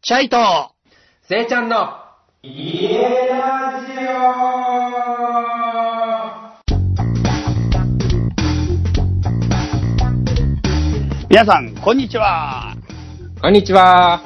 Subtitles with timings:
[0.00, 0.38] チャイと、
[1.22, 1.88] せいちゃんの、
[2.40, 3.94] 家ラジ
[11.28, 12.76] 皆さん、こんにちは。
[13.38, 14.22] オこんにちは。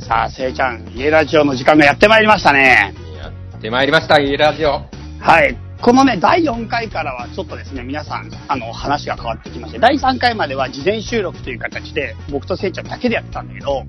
[0.00, 2.92] さあ、せいちゃん、家ラジオの時間がやってまいりましたね。
[3.16, 4.80] やってまいりました、家ラジオ。
[5.20, 5.56] はい。
[5.80, 13.84] このね、第4回からはちょっとですね、皆さん、あの、話が変わってきまして、第3回までは事前収録という形で、僕とせいちゃんだけでやってたんだけど、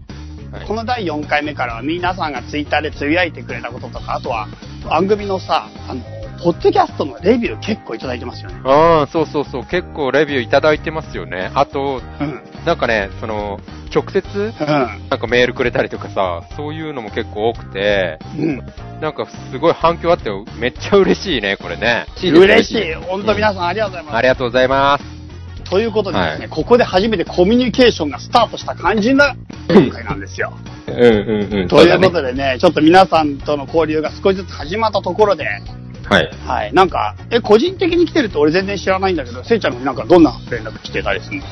[0.54, 4.48] はいこの第4回目からは皆さんがツイッターでつぶやいてくれたこととか、あとは
[4.88, 6.02] 番組のさ、あの、
[6.44, 8.62] ポッドキャストのレビュー結構いただいてますよね。
[8.64, 9.66] ああ、そうそうそう。
[9.66, 11.52] 結構レビューいただいてますよね。
[11.56, 12.42] あと、うん。
[12.66, 13.60] なんかね、その、
[13.94, 18.42] 直接、うなんかメールくれたりとかさ、そういうのも結構多くて、ん。
[18.42, 18.64] うん。
[19.02, 20.30] なんかすごい反響あって、
[20.60, 22.06] めっちゃ嬉しいね、これね。
[22.22, 22.94] 嬉しい。
[22.94, 24.16] 本当皆さんありがとうございます。
[24.18, 25.23] ありがとうございます。
[25.64, 29.36] ということでですね、はいここで初めてコミュニケーションがスタートした肝心な
[29.70, 30.54] 今回なんですよ。
[30.88, 31.68] うんうんうん。
[31.68, 36.30] ということでね、ちょっと皆さんとの交流が少しずつ始まったところで、はい。
[36.46, 41.44] はい、なんか、え、個人的に来てるって俺全然知らないんだけど、せいちゃんになんかどんな連絡来てたりするの？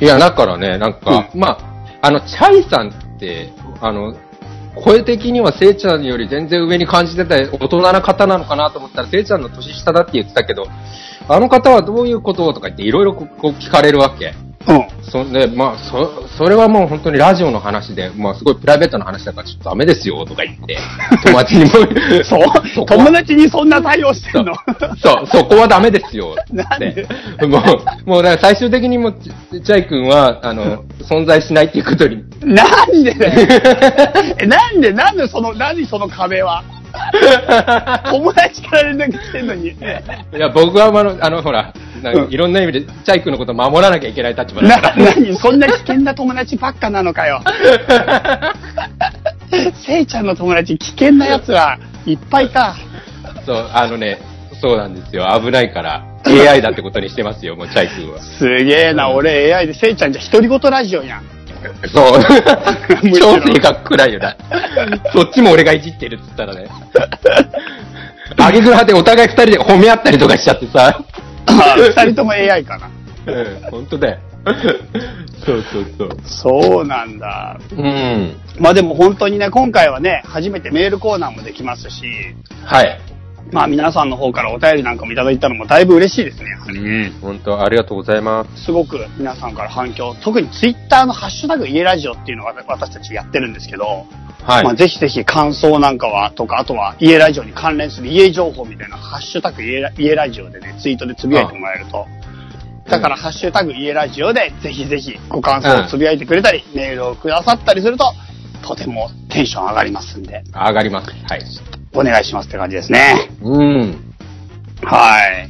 [0.00, 1.50] いや、だからね、なんか、ま
[2.02, 4.14] あ、あの、チャイさんって、あの、
[4.76, 10.66] 声的にはせいちゃんより全然上に感じてた大人な方なのかなと思ったら、せいちゃんの年下だって言ってたけど、
[11.28, 14.34] あの方はどういうこととか言っていろいろここう聞かれるわけ。
[14.66, 15.04] うん。
[15.10, 20.78] そんで、まあ、そ、それはもう本当にラジオの話で、まあ、すごいプライベートな話だからちょっとダメですよ、とか言って、
[21.24, 21.70] 友達にも、
[22.24, 24.54] そう友達にそんな対応してんの？
[24.96, 26.88] そう、そこはダメですよ、なんで？
[26.88, 26.94] っ
[27.38, 27.46] て。
[27.46, 27.58] も
[28.06, 32.24] う、もうだから最終的にもう、ちチャイ君は、あの、存在しないっていうことに。
[32.42, 33.14] なんで
[34.46, 36.62] なんで、なんでその、何その壁は？
[38.10, 39.68] 友達から連絡来てんのに。
[39.68, 39.74] い
[40.38, 41.72] や、僕は、あの、あのほら、
[42.04, 44.96] なんかうんいろんな意味で、チャイ君のことを守らなきゃいけない立場だな、から。
[44.96, 47.40] なに、そんな危険な友達ばっかなのかよ。
[49.86, 52.74] せいちゃんの友達、危険な奴はいっぱいいた。
[53.46, 54.18] そう、あのね、
[54.60, 55.26] そうなんですよ。
[55.42, 58.20] 危ないから、AI だってことにしてますよ、もうチャイ君は。
[58.20, 61.22] すげえな、俺 AI でせいちゃんじゃ独り言ラジオやん。
[61.86, 62.22] そう。
[63.18, 64.36] 超性格暗いよな。
[65.14, 66.66] そっちも俺がいじってるっつったらね。
[68.36, 71.02] あげくらでお互い二人で褒め合ったりとかしちゃってさ。
[71.46, 72.90] あ 二人とも AI かな。
[73.26, 74.18] うん、本当だよ。
[75.44, 76.08] そうそうそう。
[76.24, 77.58] そうなんだ。
[77.72, 78.36] うん。
[78.58, 82.04] まあでも本当にね、今回はね、初めてメールコーナーもできますし、
[82.64, 83.00] はい。
[83.52, 86.56] まあ皆さんの方からお便りなんかもいただいたのもだいぶ嬉しいですね。
[86.66, 88.64] うん、本当ありがとうございます。
[88.64, 94.06] すごく皆さんから反響、特にツイッターのハッシュタグ家ラジオっていうのを私たちやってるんですけど、
[94.44, 94.64] はい。
[94.64, 102.06] まあ、ぜひぜひ感想なんかは、とか、あとは家ラジオに関連する家情報みたいな、ハッシュタグ家ラ家ラジオでね、ツイートでつぶやいてもらえると。
[102.86, 108.04] だから、ハッシュタグ家ラジオで、ぜひぜひご感想をつぶやいてくれたり、メールをくださったりすると、
[108.62, 111.10] とてもテンション上がりますんで、上がります。
[111.10, 111.73] はい。
[111.94, 113.30] お願いしますって感じですね。
[113.42, 114.14] うん。
[114.82, 115.48] はい。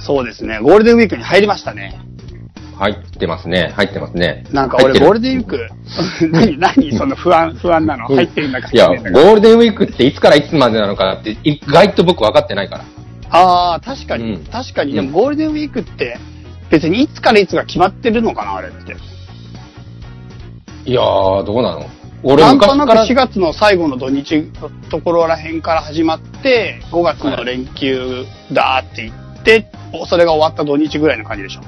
[0.00, 1.98] そうですね、ゴールデンウィークに入りましたね。
[2.76, 3.72] 入ってますね。
[3.76, 4.44] 入ってますね。
[4.50, 5.68] なんか俺ゴールデンウィーク、
[6.32, 8.06] 何、何その不安、不安なの？
[8.08, 12.84] 入ってるんだかいや、ゴールデンウィークっていつからいつまでなのかって、意外と僕分かってないから。
[13.30, 14.92] ああ、確かに、うん確かに。
[14.94, 16.18] でうんもゴールデンウィークって、
[16.70, 18.96] 別にいつからいつが決まってるのかな、あれって。
[20.84, 21.86] いやー、どうなの
[22.24, 29.66] 俺なんとなく昔から、4月の最後の土日のところら辺から始まって、5月の連休だって言って、
[30.08, 31.62] それが終わった土日ぐらいの感じでしょ。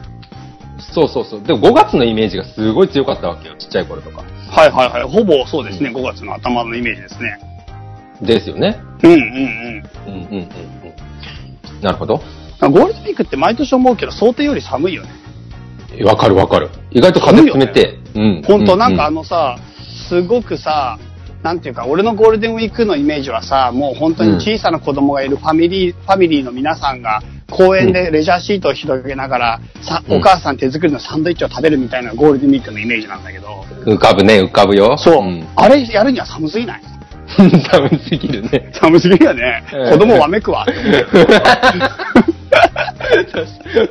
[0.92, 1.42] そうそうそう。
[1.42, 3.56] でも5月のイメージがすごい強かったわけよ。
[3.56, 4.22] ちっちゃい頃とか。
[4.50, 5.02] はいはいはい。
[5.02, 7.38] ほぼそうですね、5月の頭のイメージですね。
[8.22, 8.80] ですよね。
[9.02, 9.28] うんうんうん
[10.06, 11.80] うんうんうん。
[11.82, 12.22] なるほど。
[12.62, 12.72] うん。
[12.72, 15.10] ゴールデンウィークって毎年思うけど、想定より寒いよね。
[16.04, 16.70] わかるわかる。
[16.90, 18.20] 意外と風冷てえ。
[18.20, 18.42] うん。
[18.42, 19.58] 本当なんかあの、のさ、
[20.08, 20.98] すごくさ、
[21.42, 33.46] なんていうか、俺のゴールデンウィークのイメージはさ、もう本当に小さな子供がいるファミリー、ファミリーの皆さんが公園でレジャーシートを広げながら、さ、うんお母さん手作りのサンドイッチを食べるみたいなゴールデンウィークのイメージなんだけど、
[33.84, 34.96] 浮かぶね、浮かぶよ。
[34.96, 36.82] そう、んあれやるには寒すぎない？
[37.70, 38.70] 寒すぎるね。
[38.72, 39.64] 寒すぎるよね。
[39.72, 40.64] うん子供わめくわ。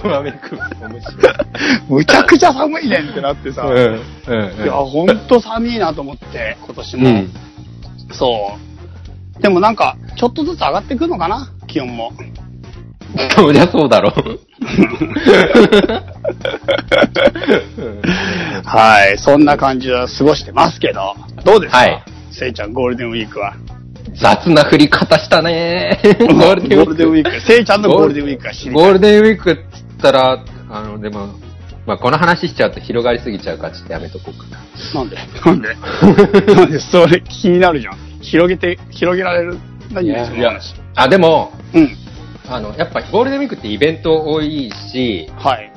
[0.04, 1.34] 豆くん、面白い。
[1.90, 4.02] むちゃくちゃ寒いねんってなってさ、うん。
[4.28, 4.64] うん。
[4.64, 7.10] いや、ほんと寒いなと思って、今年も。
[7.10, 7.30] うん。
[8.12, 8.58] そ
[9.40, 9.42] う。
[9.42, 12.12] でもなんか、ちょっとずつ上がってくるのかな気温も。
[13.36, 14.14] そりゃそうだろう。
[18.66, 19.18] はい。
[19.20, 21.14] そんな感じで過ごしてますけど、
[21.44, 21.78] どうですか？
[21.78, 23.54] はいせいちゃん、ゴールデンウィークは。
[24.14, 26.86] 雑な振り方したね ゴールデンウィーク。
[26.86, 27.42] ゴールデンウィーク。
[27.42, 28.74] せいちゃんのゴールデンウィークは知りたい。
[28.74, 29.62] ゴールデンウィークっつっ
[30.02, 31.30] たら、あの、でも、
[31.86, 34.60] まあ、この話しちゃうと広がりすぎちゃうからちょっとやめとこうかな。
[34.94, 35.18] なんで？
[35.46, 36.56] なんで？
[36.56, 36.80] なんで？
[36.80, 37.98] それ気になるじゃん。
[38.22, 39.58] 広げて、広げられる？
[39.92, 40.76] 何その話。
[40.96, 41.90] あ、でも、うん。
[42.50, 45.72] あの、やっぱりゴールデンウィークってイベント多いし、はい。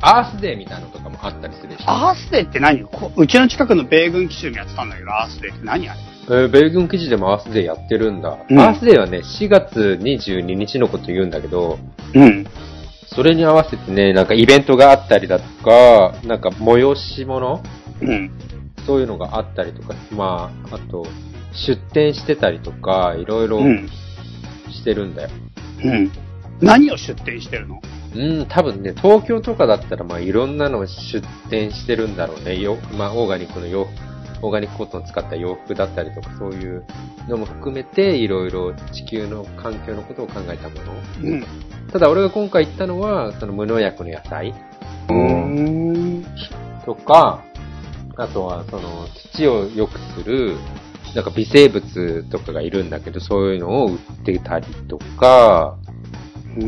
[0.00, 1.78] アースデーみたいなのとかもあったりするし。
[1.86, 2.82] アースデーって何？
[2.84, 6.00] こうちの近くの米軍基地でもやってたんだけど、アースデーって何あれ？
[6.24, 8.38] えー米軍基地でもアースデーやってるんだ。
[8.48, 11.78] うんアースデーはね、4月22日のこと言うんだけど、
[12.14, 12.46] うん。
[13.06, 17.62] それに合わせてね、なんかイベントがあったりだとか、なんか催し物？
[18.00, 18.30] うん。
[18.86, 21.06] そういうのがあったりとか、まあ、あと、
[21.52, 23.88] 出店してたりとか、いろいろうん。
[24.70, 25.30] してるんだよ。
[25.84, 26.12] うん。
[26.60, 27.80] 何を出店してるの？
[28.14, 32.58] うん、多分ね、東京とかだったら、まあ、いろんなの出店してるんだろうね。
[32.60, 33.86] よ、まあ、オーガニックの洋
[34.42, 36.84] オーガニックコットンを使った洋服だったりとか、そういう
[37.28, 40.92] のも含めて、いろいろ地球の環境のことを考えたもの。
[41.22, 41.44] うん。
[41.92, 44.52] ただ、俺が今回行ったのは、その無農薬の野菜
[45.08, 46.24] うん。
[46.84, 47.44] とか、
[48.16, 50.56] あとは、その、土を良くする、
[51.14, 55.76] なんか微生物とかがいるんだけど、そういうのを売ってたりとか、
[56.56, 56.64] うー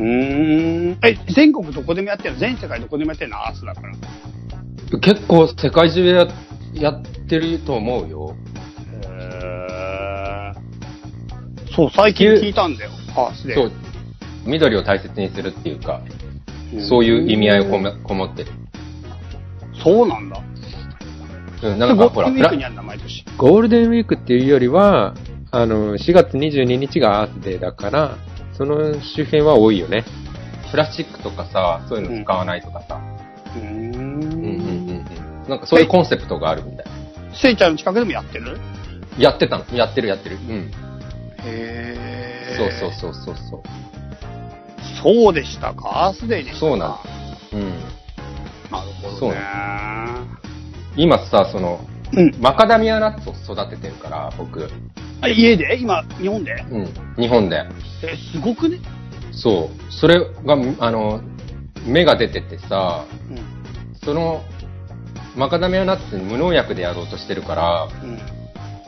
[0.92, 0.98] ん。
[1.02, 2.40] え、全国どこでもやってるの？
[2.40, 3.36] 全世界どこでもやってるの？
[3.38, 4.98] アースだから。
[5.00, 6.26] 結構世界中でや
[6.74, 8.36] やってると思うよ。
[9.02, 13.54] へーそう、最近聞いたんだよ、アースで。
[13.54, 13.72] そう。
[14.46, 16.24] 緑を大切にするっていうか、うん
[16.88, 18.50] そういう意味合いをこめこもってる。
[19.82, 20.42] そうなんだ。
[21.62, 23.24] うん、なんかほら、ゴールデンウィークにあるんだ、毎年。
[23.36, 25.14] ゴールデンウィークっていうよりは、
[25.50, 28.16] あの、4月22日がアースデーだから、
[28.52, 30.04] その周辺は多いよね。
[30.70, 32.96] プラスチックとかさ、そういうの使わないとかさ。
[32.96, 33.13] うん。
[35.48, 36.86] なんかそういうコンセプトがあるみたい。
[37.34, 38.58] せいちゃんの近くでもやってる？
[39.18, 40.36] やってたのやってるやってる。
[40.36, 40.70] うん。
[41.44, 43.62] へそうそうそうそうそう。
[45.02, 46.06] そうでしたか？
[46.06, 46.60] アースデーでしたか。
[46.60, 46.98] そうなん
[47.52, 47.70] うん。
[48.70, 49.40] なるほそうどね。
[50.96, 51.80] 今さ、その、
[52.12, 52.34] うん。
[52.40, 54.70] マカダミアナッツを育ててるから、僕。
[55.20, 55.78] あ家で？
[55.80, 56.64] 今、日本で？
[56.70, 56.94] うん。
[57.16, 57.64] 日本で。
[58.02, 58.78] え、すごくね？
[59.32, 59.92] そう。
[59.92, 61.20] それが、あの、
[61.84, 63.38] 芽が出ててさ、うん。
[64.04, 64.42] その、
[65.36, 67.88] マカダミアナッツに無農薬でやろうとしてるから、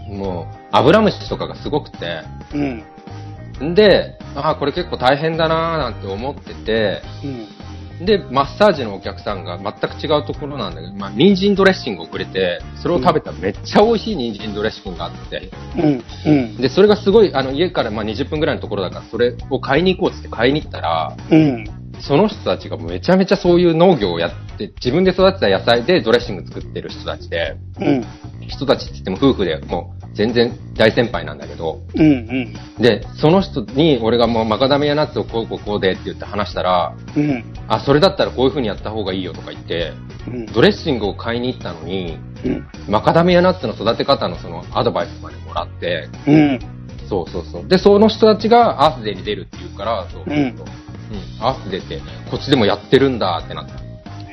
[0.08, 0.18] うん。
[0.18, 2.22] もう、アブラムシとかがすごくて、
[2.54, 3.70] うん。
[3.70, 8.04] んで、ああ、これ結構大変だなーなんて思ってて、うん。
[8.04, 16.04] で、マッサージのお客さんが全く違うところなんだけど、まあ、人参ドレッシングをくれて、それを食べたらめっちゃ美味しい人参ドレッシングがあって、うん。
[16.26, 16.56] うん。
[16.58, 21.64] で、それがすごい、あの、家からまあ20分ぐらいのところだから、それを買いに行こうって買いに行ったら、うん。
[22.00, 28.04] その人たちがめちゃめちゃそういう農業をやって、自分で育てた野菜でドレッシング作ってる人たちで、うん。
[28.48, 32.02] 人たちって言っても夫婦でもう全然大先輩なんだけど、うん。
[32.02, 32.54] うん。
[32.82, 37.44] で、その人に俺がもうマカダミアナッツをこうこうこうでって言って話したら、うん。
[37.68, 39.92] あ、それだったらこういう風にやった方がいいよとか言って、
[40.28, 40.46] うん。
[40.46, 42.68] ドレッシングを買いに行ったのに、うん。
[42.88, 46.60] マカダミアナッツの育て方のそのアドバイスまでもらって、うん。
[47.08, 47.68] そうそうそう。
[47.68, 50.36] で、その人たちがアースデーに出るっていうから、そうそうそう。
[50.36, 52.00] うんうん、アースデーって
[52.30, 53.74] こっちでもやってるんだってなった。
[53.74, 53.78] へ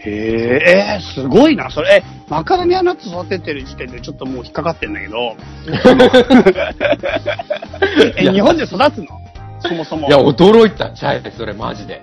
[0.05, 1.95] え、えー、すごいな、それ。
[1.95, 5.35] え、マカダミアナッツ育ててる時点でちょっともう引っかかってんだけど。
[8.17, 9.21] え、日本で育つの？
[9.61, 10.07] そもそも。
[10.07, 12.01] いや、驚いた、チャイそれマジで。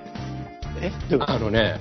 [0.80, 1.32] え、どういうこと？
[1.34, 1.78] あのね、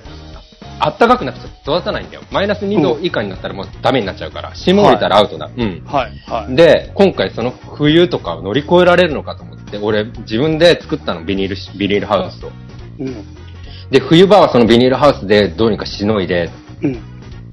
[0.78, 2.22] あったかくなくて育たないんだよ。
[2.30, 4.54] マイナス2度以下になったらもうダメになっちゃうから。
[4.54, 5.48] 霜降りたらアウトだ。
[5.56, 5.82] うん。
[5.86, 6.54] はい、はい。
[6.54, 12.50] で、今回その冬とかを乗り越えられるのかと思って、俺自分で作ったの、ビニールし、ビニールハウスを。
[13.00, 13.24] うん。
[13.90, 16.50] で、冬場はそのビニールハウスでどうにかしのいで、
[16.82, 17.02] うん。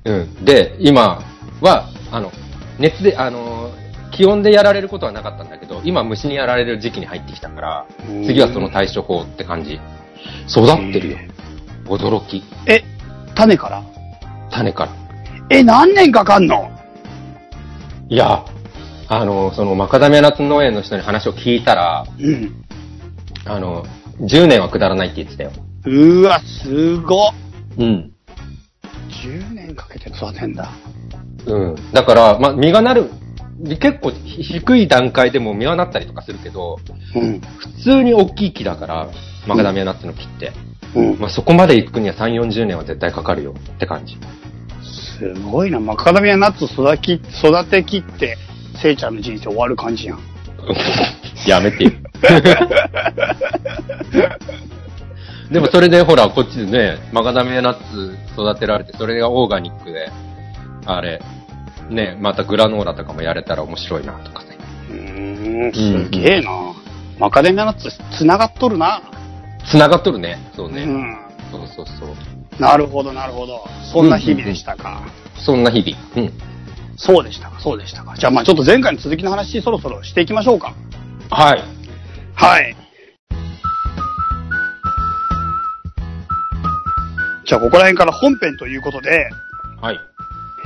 [0.06, 0.46] うん。
[0.46, 1.24] で、今
[1.62, 2.32] は、あの、
[2.78, 9.80] 熱で、あのー気温でやられることはなかったんだけど、今虫にやられる時期に入ってきたからうん、次はその対処法って感じ。
[10.50, 11.18] 育ってるよ。
[11.86, 12.44] 驚き。
[12.66, 12.84] え、
[13.36, 13.84] 種から？
[14.50, 14.92] 種から。
[15.52, 16.72] え、何年かかんの？
[18.10, 18.44] いや、
[19.08, 22.66] あの、そのマカダミアナッツ農園の人に話を聞いたら、うん。
[23.46, 23.86] あの、
[24.22, 25.52] 10年は下らないって言ってたよ。
[25.86, 27.34] うわ、すごっ。
[27.78, 28.12] うん。
[29.24, 30.72] 10年かけて育てんだ。
[31.46, 31.76] うん。
[31.94, 33.10] だから、まあ、実がなる、
[33.80, 36.78] 結構ひ低い段階でも実はなったりとかするけど、
[37.16, 37.40] うん。
[37.40, 39.10] 普通に大きい木だから、
[39.48, 40.52] マカダミアナッツの木って。
[40.96, 41.20] うん。
[41.20, 44.18] まあ、そこまで行くには3、40年は絶対かかるよって感じ。
[45.20, 45.80] すごいな。
[45.80, 48.38] マカダミアナッツ育き、育てきって、
[48.82, 50.20] せいちゃんの人生終わる感じやん。
[51.46, 51.92] やめてよ。
[55.52, 60.12] でもそれでほら、こっちでね、マカダミアナッツ育てられて、それがオーガニックで、
[60.86, 61.22] あれ、
[61.90, 64.58] ね、またグラノーラとかもやれたら面白いなとかね。
[64.90, 66.52] うーん、すげえな。
[67.18, 69.02] マカダミアナッツ繋がっとるな。
[69.72, 70.38] 繋がっとるね。
[70.56, 70.84] そうね。
[70.84, 71.18] うん。
[71.52, 72.62] そうそうそう。
[72.62, 73.64] なるほど、なるほど。
[73.94, 75.02] そんな日々でしたか。
[75.38, 76.28] そんな日々。
[76.28, 76.34] うん。
[76.98, 78.16] そうでしたか、そうでしたか。
[78.18, 80.74] じゃあまあちょっと前回の続きの話、そろそろしていきましょうか。
[81.30, 81.64] はい。
[82.36, 82.76] はい。
[87.46, 89.30] じゃあここら辺から本編ということで、
[89.82, 90.00] はい。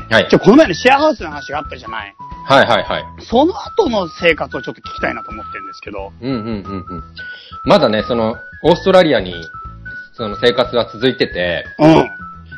[0.10, 0.38] はいじゃ。
[0.38, 2.16] あこの前のシェアハウスの話があったじゃない。
[2.46, 3.04] はいはいはい。
[3.26, 6.12] その後の生活をちょっと聞きたいなと思ってるんですけど。
[6.22, 7.04] うんうんうんうん。
[7.66, 9.34] まだね、その、オーストラリアに、
[10.14, 12.10] その生活が続いてて、うん。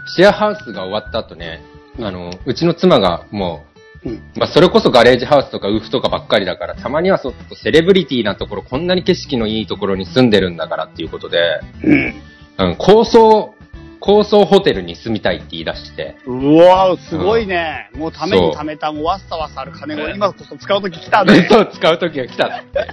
[0.05, 1.61] シェアハウスが終わった後ね、
[1.99, 3.72] あの、うちの妻がもう
[4.09, 4.13] ん。
[4.13, 12.13] う、まあ、それこそガレージハウスとかウーフとかばっかりだから、たまにはちょっとセレブリティなところ、こんなに景色のいいところに住んでるんだからっていうことで、うん。
[12.59, 13.55] うん、高層、
[13.99, 17.89] 高層ホテルに住みたいって言い出して、うわすごいね。
[17.95, 21.47] もうためにそう貯めた、もうわっさわっさある金を今こそ使うとき来たね。
[21.49, 22.87] そう、使う時が来たって。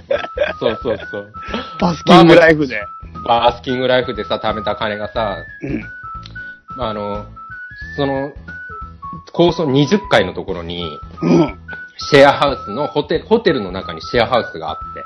[0.57, 1.33] そうそうそう。
[1.81, 2.81] バスキングライフで。
[3.27, 6.81] バースキングライフでさ、貯めた金がさ、うん。
[6.81, 7.25] あの、
[7.97, 8.31] その、
[9.33, 10.85] 高層20階のところに、
[11.21, 11.59] うん。
[12.09, 15.03] シェアハウスのホテル、ホテルの中にシェアハウスがあって、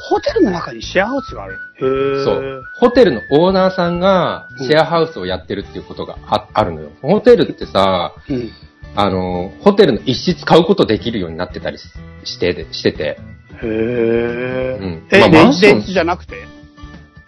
[0.00, 1.58] ホテルの中にシェアハウスがある。
[1.80, 2.62] へーそう。
[2.80, 6.90] ホテルのオーナーさんがシェアハウスをやってるっていうことがああるのよ。
[7.02, 8.50] ホテルってさ、うん。
[8.94, 11.88] あの、ホテルの一室買うことできるようになってたりし
[12.24, 13.18] してしてて、
[13.62, 16.36] へーうんえ、まあマンションレジデンスじゃなくて、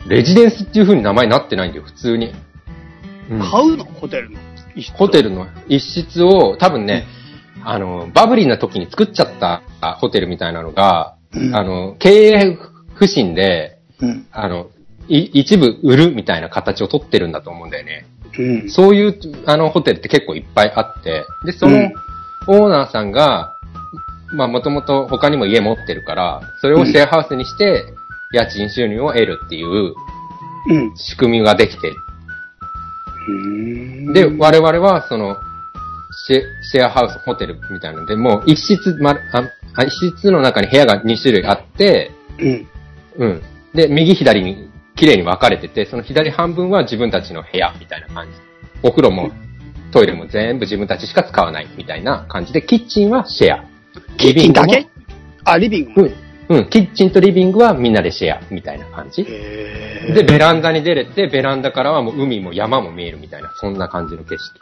[0.07, 2.33] レジデンスっていう風に名前になってないんだよ、普通に。
[3.31, 3.85] うん買うの？
[3.85, 4.39] ホテルの
[4.97, 7.07] ホテルの一室を多分ね、
[7.65, 12.59] あの、バブリーな時に作っちゃったあホテルみたいなのが、うんあの、経営
[12.95, 14.27] 不振で、うん。
[14.33, 14.69] あの、
[15.09, 18.07] い一部売るみたいな形を取ってるんだと思うんだよね。
[18.39, 18.71] うん。
[18.71, 21.93] そういう、あの、ホテルって結構いっぱいあって、で、そのうん
[22.47, 23.55] オーナーさんが、
[24.33, 27.85] まあ、もともと他にも家持ってるから、それをシェアハウスにして、
[28.33, 29.95] 家賃収入を得るっていう
[30.69, 30.97] うん。
[30.97, 31.95] 仕組みができて、うん。
[34.13, 35.37] で、我々は、その、
[36.27, 39.43] シェアハウス、ホテルみたいなので、もう一室、まる、あ、
[39.75, 42.69] あ一室の中に部屋が2種類あって、うん。
[43.17, 43.43] うん。
[43.75, 48.33] で、右左に綺麗に分かれてて、その左半分は自分たちの部屋みたいな感じ。
[48.83, 49.31] お風呂も
[49.93, 53.65] トイレも全部自分たちしか使わないみたいな感じで、キッチンはシェア。
[54.17, 54.91] キッチンだリビンけ
[55.45, 56.03] あ、リビング？
[56.03, 56.30] うん。
[56.51, 56.69] うん。
[56.69, 59.23] キッチンとリビングはみんなでシェアみたいな感じ。
[59.23, 64.61] へーで、ベランダに出れて、ベランダからはもう海も山も見えるみたいな、そんな感じの景色。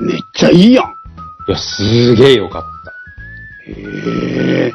[0.00, 0.84] めっちゃいいやん。
[1.48, 2.62] いや、すげえよかっ
[3.68, 4.72] へえ。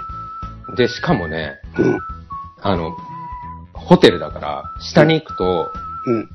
[0.68, 0.76] た。
[0.76, 2.00] で、しかもね、うん。
[2.62, 2.98] あの、
[3.74, 5.72] ホテルだから、下に行くと、
[6.06, 6.30] うん。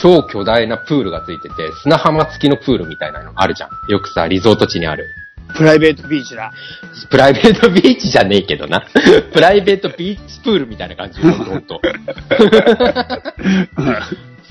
[0.00, 3.70] 超巨大なプールがついてて、砂浜付きのプールみたいなのあるじゃん。
[3.90, 5.06] よくさ、リゾート地にある。
[5.56, 6.52] プライベートビーチだ。
[7.10, 8.86] プライベートビーチじゃねえけどな。
[9.32, 11.80] プライベートビーチプールみたいな感じよ、ほんと。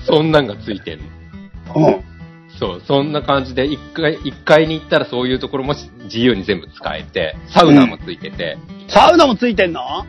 [0.06, 1.04] そんなんがついてんの。
[1.74, 2.00] うん。
[2.58, 5.74] そう、そんな感じで、一階、一階に行ったらそういうところも
[6.04, 10.06] 自由に全部使えて、サウナもついてて、サウナもついてんの？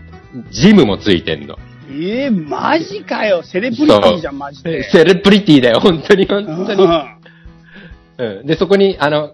[0.52, 1.58] ジムもついてんの。
[1.92, 3.42] ええマジかよ。
[3.44, 4.84] セレブリティじゃん、マジで。
[4.90, 6.84] セレブリティだよ、本当に、本当に。
[6.84, 7.04] うん
[8.20, 8.46] うん。
[8.46, 9.32] で、そこに、あの、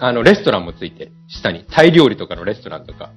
[0.00, 1.12] あの、レストランもついてる。
[1.28, 1.64] 下に。
[1.70, 3.10] タイ料理とかのレストランとか。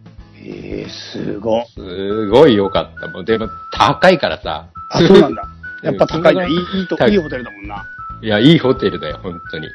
[0.45, 1.65] ええすごい。
[1.73, 3.07] すごい良かった。
[3.07, 4.67] もう、でも、高いからさ。
[4.91, 5.43] あ、そうなんだ。
[5.83, 6.43] やっぱ高いな。
[6.43, 7.85] うんいい、いいと、高いいいホテルだもんな。
[8.21, 9.67] いや、いいホテルだよ、本当に。
[9.67, 9.71] へ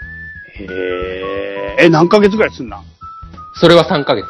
[0.70, 1.76] え。
[1.80, 2.82] え、何ヶ月ぐらい住んだん
[3.54, 4.26] それは3ヶ月。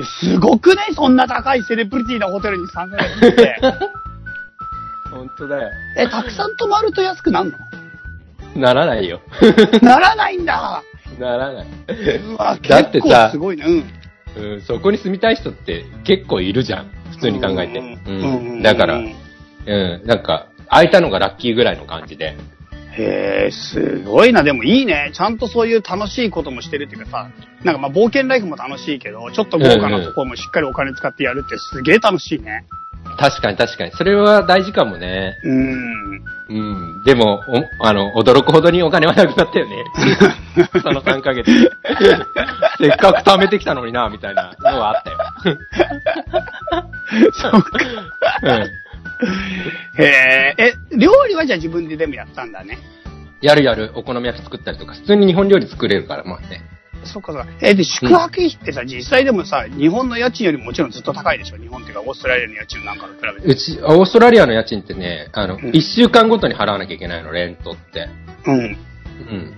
[0.00, 0.82] えすごくね？
[0.94, 3.56] そんな高いセレブリティなホテルに3ヶ月住んで。
[5.10, 5.68] 本当だよ。
[5.98, 7.58] え、たくさん泊まると安くなんの？
[8.56, 9.20] ならないよ。
[9.82, 10.82] ならないんだ
[11.22, 11.66] ならない。
[12.18, 13.64] うわ、だって結さ構すごいね。
[13.66, 13.84] うん。
[14.34, 16.90] うん、そこに住みたい人って結構いるじゃん。
[17.10, 17.78] 普通に考えて。
[17.78, 18.62] うんうん。
[18.62, 19.14] だから、うん、
[20.04, 22.36] なんか、空いたのがラッキーぐらいの感じで。
[22.96, 24.42] へえ、すごいな。
[24.42, 25.10] でもいいね。
[25.14, 27.30] ちゃんとそういう楽しいこともしてるっていうかさ、
[27.64, 32.66] なんかまあ冒険ライフも楽しいけど、ちょっと豪華なところもしっかりお金使ってやるってすげえ楽しいね。
[33.18, 33.92] 確かに確かに。
[33.92, 35.38] それは大事かもね。
[35.44, 36.22] うん。
[36.48, 37.04] うん。
[37.04, 37.40] でも、
[37.80, 39.84] おあの、驚くほどにお金はなくなったよね。
[40.82, 41.70] その3ヶ月で。
[42.78, 45.18] せっかく貯めてきたのにな、みたいなのはあったよ。
[47.32, 47.78] そうか。
[48.42, 50.02] うん。
[50.02, 52.78] へえ、え、料理はじゃあ自分で全部やったんだね。
[53.40, 56.62] やるやる、お好み焼き作ったりとか、普通に日本料理作れるから、まあね。
[57.04, 57.48] そっかそっか。
[57.60, 61.56] え、で、宿泊費ってさ、実際でもさ、日本の家賃よりももちろんずっと高いでしょ？
[61.56, 63.48] 日本っていうか、オーストラリアの家賃なんかと比べて。
[63.48, 68.08] うち、オーストラリアの家賃ってね、あの、うん1週間ごとに払わなきゃいけないの、レントって。
[68.46, 68.56] うん。
[68.56, 69.54] うん。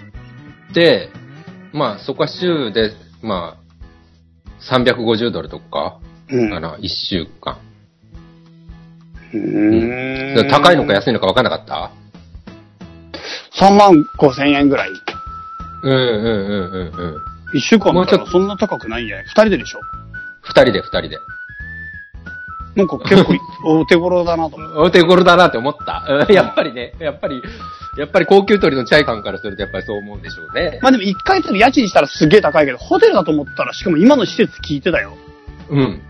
[0.73, 1.11] で、
[1.73, 5.99] まあ、そこは週で、まあ、350ドルとか、
[6.31, 6.51] うん。
[6.51, 7.59] かな、1週間。
[9.33, 11.91] うーん高いのか安いのか分かんなかった
[13.61, 14.89] ？3万5千円ぐらい。
[15.83, 17.34] うんうんうんうんうん。
[17.55, 19.25] 1週間もうちょっとらそんな高くないんじゃない？
[19.27, 19.81] 二人ででしょ？
[20.43, 21.19] 二人で二人で。
[22.77, 23.35] なんか結構
[23.81, 24.79] お手頃だなと思う。
[24.83, 26.05] お手頃だなって思った。
[26.09, 27.41] うんやっぱりね、やっぱり、
[27.97, 30.81] やっぱり高級鳥のチャイ感からするとやっぱりそう思うんでしょうね。
[30.83, 35.17] まあでも1回の家賃したらすげえ高いけど、ホテルだと思ったら、しかも今の施設聞いてたよ。
[35.71, 36.03] うん。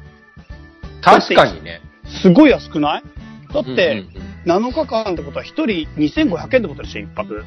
[1.02, 1.82] 確かにね。
[2.22, 3.02] すごい安くない？
[3.52, 5.64] だって、うん7日間ってことは1人
[5.96, 7.44] 2500円ってことでしょ、1泊。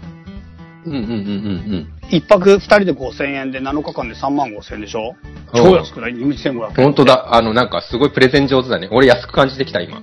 [0.87, 5.15] うんうんうんうんうん1泊2人で5000円で7日間で3万5000円でしょ？
[5.53, 6.63] うん超安くない ?2500 円。
[6.65, 6.71] うん。
[6.73, 7.33] 本当だ。
[7.35, 8.87] あの、なんかすごいプレゼン上手だね。
[8.91, 10.01] 俺安く感じてきた、今。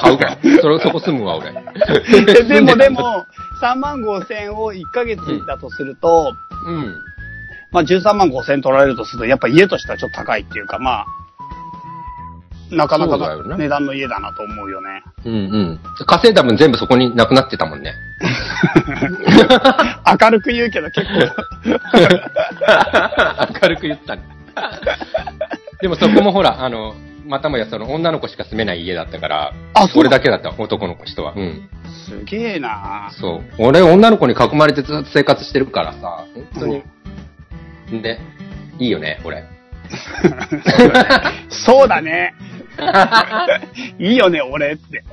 [0.00, 0.38] 買うわ。
[0.60, 1.52] それ、 そこ住むわ、俺。
[2.24, 3.26] ででもでも、
[3.62, 6.32] 3万5000円を1ヶ月だとすると、
[6.66, 6.94] うん。
[7.70, 11.06] まあ13万5000円取られるとすると、やっぱ家としてはちょっと高いっていうか、まあ、
[12.72, 15.02] なかなかの値段の家だなと思うよね。
[15.24, 15.80] うんうん。
[16.06, 17.94] 稼いだ分全部そこになくなってたもんね。
[20.20, 21.12] 明るく言うけど結構、
[23.62, 24.22] 明るく言ったね。
[25.80, 26.94] でもそこもほら、あの、
[27.26, 31.34] またもやその女の子しか住めない家だったから、あそう俺だけだった、男の子人は。
[31.36, 31.68] うん。
[32.06, 33.42] すげえなそう。
[33.58, 36.82] 俺女の子に囲まれてずっと生活してるからさ、本当に。
[38.02, 38.18] ね。
[38.78, 39.44] いいよね、俺。
[41.50, 42.34] そうだね。
[43.98, 45.04] いいよね、俺って。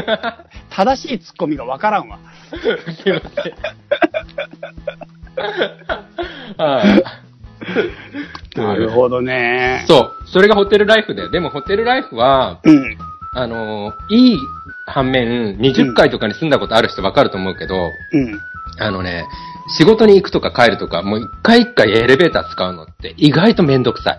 [0.70, 2.18] 正しいツッコミがわからんわ。
[2.50, 3.54] すいません。
[6.56, 7.02] はい
[8.56, 9.84] なるほどね。
[9.86, 10.26] そう。
[10.26, 11.28] それがホテルライフで。
[11.28, 12.98] でもホテルライフは、うん。
[13.32, 14.38] あのーいい
[14.86, 18.40] 反面、20回とかに住んだことある人わかると思うけど、うん。
[18.78, 19.26] あのね、
[19.78, 24.18] 仕事に行くとか帰るとか、もう一回一回エレベーター使うのって意外とめんどくさい。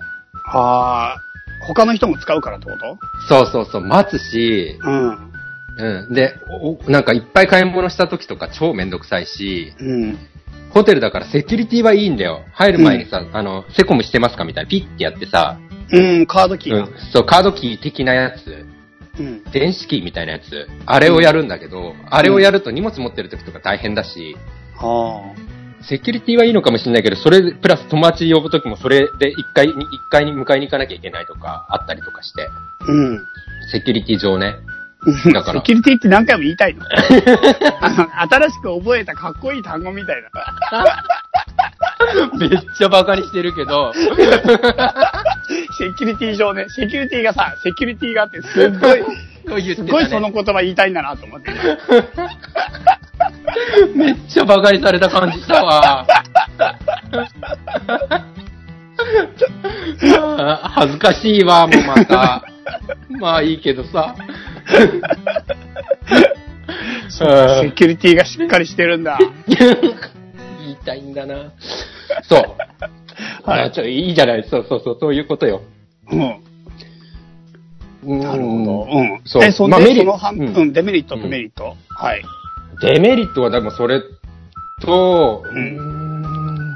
[0.53, 1.21] ああ、
[1.67, 2.97] 他の人も使うからってこと？
[3.29, 5.31] そうそうそう、待つし、うん。
[5.77, 6.13] うん。
[6.13, 10.19] で、おなんかいっぱい買い物した時とか超めんどくさいし、うん。
[10.71, 12.45] ホテルだからセキュリティはいいんだよ。
[12.53, 15.59] 入る前にさ、あの、セコムしてますかみたいな、ピッてやってさ、
[15.91, 16.83] うん、カードキーが。
[16.83, 18.65] うん、そう、カードキー的なやつ、
[19.19, 19.43] うん。
[19.51, 24.37] 電子キーみたいなやつ、あれをやるんだけど、あれをやると荷物持ってる時とか大変だし、
[24.77, 25.35] は
[25.83, 32.85] セキュリティはいいのかもしれないけど、それプラス友達呼ぶ時もそれで一回に、一回に迎えに行かなきゃいけないとかあったりとかして、あ。
[32.87, 33.19] うん。
[33.71, 34.55] セキュリティ上ね。
[35.33, 40.29] だからセキュリティって何回も言いたいの 新しく覚えたかっこいい単語みたいな。
[42.37, 43.91] めっちゃバカにしてるけど、
[45.77, 48.95] セキュリティ上ね、セキュリティがさ、セキュリティがあってすっご
[49.57, 51.51] い、すごいその言葉言いたいんだなと思って。
[53.95, 56.05] めっちゃバカにされた感じしたわ。
[60.63, 62.43] 恥ずかしいわ、もうまた。
[63.09, 64.15] まあいいけどさ。
[67.21, 67.23] あ
[67.61, 69.17] セキュリティがしっかりしてるんだ。
[69.47, 69.95] ー
[70.59, 71.51] 言いたいんだな。
[72.23, 72.55] そう。
[73.43, 74.43] はいあちょいいじゃない。
[74.49, 75.61] そうそうそう、そういうことよ。
[76.11, 76.19] うん。
[78.19, 78.87] ななるほど。
[78.91, 79.21] うん。
[79.25, 81.75] そうえ、そまあメリその半、うんうん、デメリットとメリット？
[81.89, 82.23] はい。
[82.81, 84.01] デメリットはでもそれ
[84.81, 86.75] と、ううん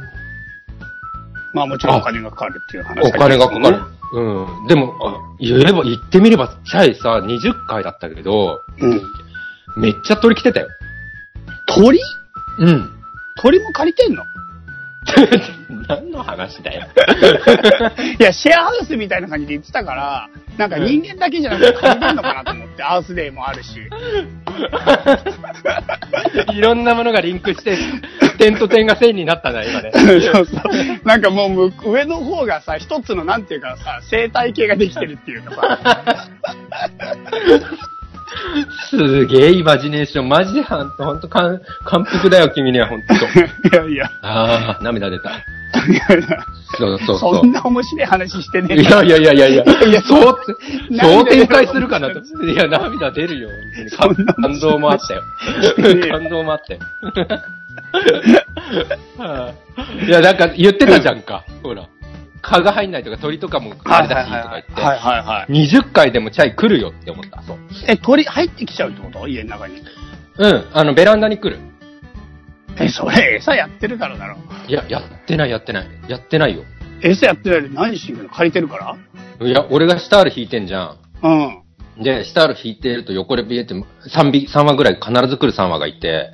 [1.53, 3.83] まあもちろんお金がかかるっていう話お金がかかるね。。
[4.13, 4.67] うん。
[4.67, 9.01] でも、あ言えば、言ってみれば、チャイさ、20回だったけど、うん。
[9.77, 10.67] めっちゃ鳥来てたよ。
[11.67, 11.99] 鳥？
[12.59, 12.89] うん。
[13.41, 14.23] 鳥も借りてんの？
[15.87, 16.87] 何の話だよ。
[18.19, 23.79] いや、シェアハウスみたいな感じで言ってたから、なんか人間だけじゃなくて借りてんのかなと思って、アースデーもあるし。
[26.53, 27.77] いろんなものがリンクして、
[28.37, 29.91] 点と点が線になったな、今ね。
[29.93, 31.07] そうそう。
[31.07, 36.27] なんかもうむ上の方がさ、一つのなんていうかさ、生態系ができてるっていうかさ。
[38.89, 40.29] すげえイマジネーション。
[40.29, 43.13] マジでほんと、ほんと感感服だよ、君には、ほんと。
[43.13, 43.17] い
[43.71, 44.09] やいや。
[44.21, 45.29] ああ、涙出た。
[45.29, 45.33] い
[45.89, 46.45] やいや
[46.77, 47.35] そうそうそう。
[47.37, 50.37] そんな面白い話してねえいやいやいやいやいや、いやそう、
[50.89, 52.19] 涙そう展開するかなと。
[52.19, 53.49] いや、涙出るよ。
[54.41, 55.21] 感動もあったよ。
[56.09, 56.79] 感動もあったよ。
[59.17, 59.53] はあ
[60.07, 61.43] いや、なんか言ってたじゃんか。
[61.63, 61.83] ほら。
[62.45, 64.73] 蚊が入んないとか鳥とかもあれだしとか言って。
[64.73, 65.51] はいはいはい。
[65.67, 67.41] 20回でもチャイ来るよって思った。
[67.41, 67.57] そう。
[67.87, 69.27] え、鳥入ってきちゃうってこと？
[69.27, 69.81] 家の中に。
[70.37, 71.59] うん、あの、ベランダに来る。
[72.77, 74.37] え、それ餌やってるからだろ。
[74.67, 75.87] いや、やってない、やってない。
[76.07, 76.63] やってないよ。
[77.01, 78.29] 餌やってるのに何しに行くの？
[78.29, 79.47] 借りてるから？
[79.47, 80.97] いや、俺がシタール引いてんじゃん。
[81.23, 82.03] うん。
[82.03, 86.33] で、シタール引いてると横でビエって3匹、3羽ぐらい必ず来る3羽がいて、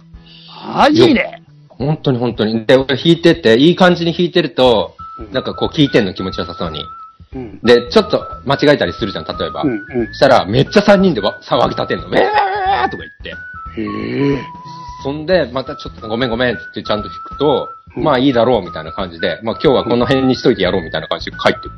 [0.76, 1.42] マジで？
[1.70, 2.66] 本当に本当に。
[2.66, 5.01] で、俺弾いてて、いい感じに弾いてるとうん、
[5.32, 6.86] なんかこう聞いてんの気持ちよさそうに。
[7.34, 7.60] うん。
[7.64, 9.64] で、ちょっと間違えたりするじゃん、例えば。
[9.64, 10.14] うんうん。
[10.14, 12.08] したら、めっちゃ3人でわ騒ぎ立てんの。
[12.08, 12.20] ウェー
[12.90, 13.30] とか言って。
[13.82, 14.42] へえ。
[15.04, 21.72] そんで、またちょっとごめんごめんって言ってちゃんと弾くと、うんまあいいだろうみたいな感じで、まあ今日はこの辺にしといてやろうみたいな感じで帰ってくる。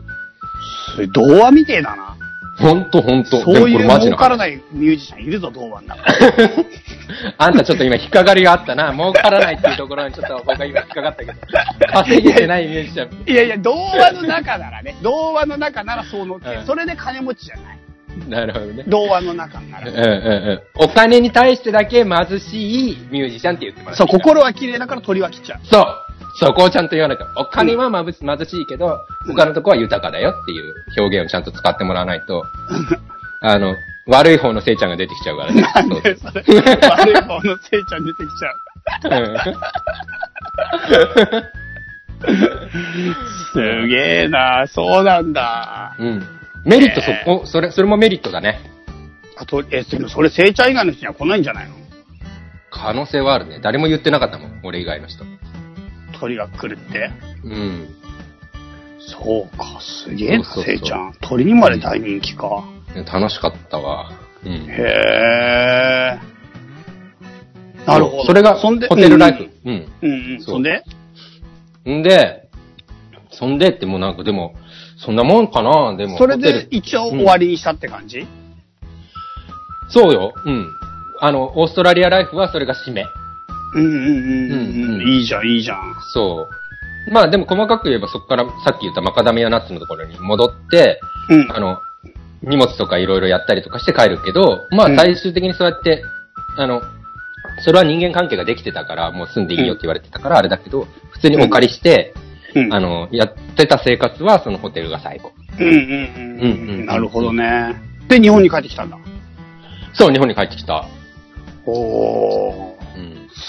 [0.96, 2.13] それ童話みてえだな。
[2.58, 3.42] ほんとほんと。
[3.42, 6.04] そういう儲からないミュージシャンいるぞ、童話の中。
[7.38, 8.94] あんたちょっと今引っかかりがあったな。
[8.94, 11.34] 儲からないっていうところにちょっと僕は今引っかかったけど。
[11.94, 13.30] 稼げてないミュージシャン。
[13.30, 17.80] いやいや、童話の中ならね、童話の中ならそう乗ってう、んそれで金持ちじゃない。
[18.30, 18.84] なるほどね。
[18.88, 20.06] 童話の中なうんうんら。
[20.06, 20.62] うん。
[20.76, 23.98] お金に対してだけ貧しいミュージシャンって言ってます。
[23.98, 25.60] そう、心は綺麗だから鳥は来ちゃう。
[25.64, 25.86] そう。
[26.36, 27.28] そこをちゃんと言わなきゃ。
[27.38, 32.44] お金は貧し貧しいけど、他のとこは豊かだよっていう表現をちゃんと使ってもらわないと、
[33.42, 33.76] あの、
[34.08, 35.62] 悪い方のせいちゃんが出てきちゃうからね。
[35.62, 38.56] なんでそれ、悪い方のせいちゃん出てきちゃう。
[43.54, 45.96] すげえなそうなんだ。
[46.00, 46.08] うん。
[46.08, 46.24] うん。
[46.66, 48.60] メリットそこ、それ、それもメリットだね。
[49.38, 51.76] あと、え、でもそれ、せいちゃん以外の人には来ないんじゃないの？
[52.72, 53.60] 可能性はあるね。
[53.62, 54.62] 誰も言ってなかったもん。
[54.64, 55.24] 俺以外の人。
[56.20, 57.12] 鳥が来るって。
[57.44, 57.96] うん。
[59.00, 61.14] そうか、すげえな、せいちゃん。
[61.22, 62.64] 鳥にまで大人気か。
[63.12, 64.12] 楽しかったわ。
[64.46, 64.52] うん。
[64.52, 66.20] へえ。
[67.86, 68.26] なるほど。
[68.26, 69.50] それが、そんでホテルライフ。
[69.66, 69.74] うん。
[70.02, 70.26] うんうん。
[70.26, 70.42] うんうん。
[70.42, 70.84] そんで？
[71.90, 72.48] んで、
[73.32, 74.56] そんでってもうなんかでも、
[74.98, 76.18] そんなもんかなでも。
[76.18, 78.26] それで一応終わりにしたって感じ、
[79.90, 80.34] そうよ。
[80.46, 80.68] うん。
[81.20, 83.06] あの、オーストラリアライフはそれが締め。
[83.76, 84.94] うん、うんうんうんうんう。
[84.94, 85.96] うんんいいじゃん、いいじゃん。
[86.14, 86.48] そ
[87.08, 87.12] う。
[87.12, 91.52] まあでも細かく言えばそこからさっき言ったマカダミアナッツのところに戻って、うん。
[91.52, 91.80] あの、
[92.42, 96.04] 荷物とかいろいろやったりとかして帰るけど、まうんあ最終的にそうやって、
[96.58, 96.82] あの、
[97.64, 102.14] それは人間関係ができてたから、もう住んでいいよって言われてたからあれだけど、普通にお借りして、
[102.56, 102.74] うん。
[102.74, 105.32] あの、やってた生活はそのホテルが最後。
[105.60, 105.90] うんうんうんうん
[106.42, 106.86] うんうん。
[106.86, 107.76] なるほどね。
[108.08, 108.98] で、日本に帰ってきたんだ。
[109.94, 110.86] そう、日本に帰ってきた。
[111.66, 112.73] おー。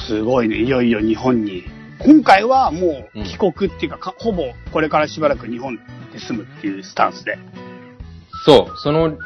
[0.01, 0.07] うん。
[0.07, 0.57] すごいね。
[0.57, 1.65] いよいよ日本に。
[1.99, 5.77] 今回はもううん帰国っていうか、かほぼこれからしばらく日本
[6.13, 7.39] で住むっていうスタンスで。
[8.45, 9.17] そう、その、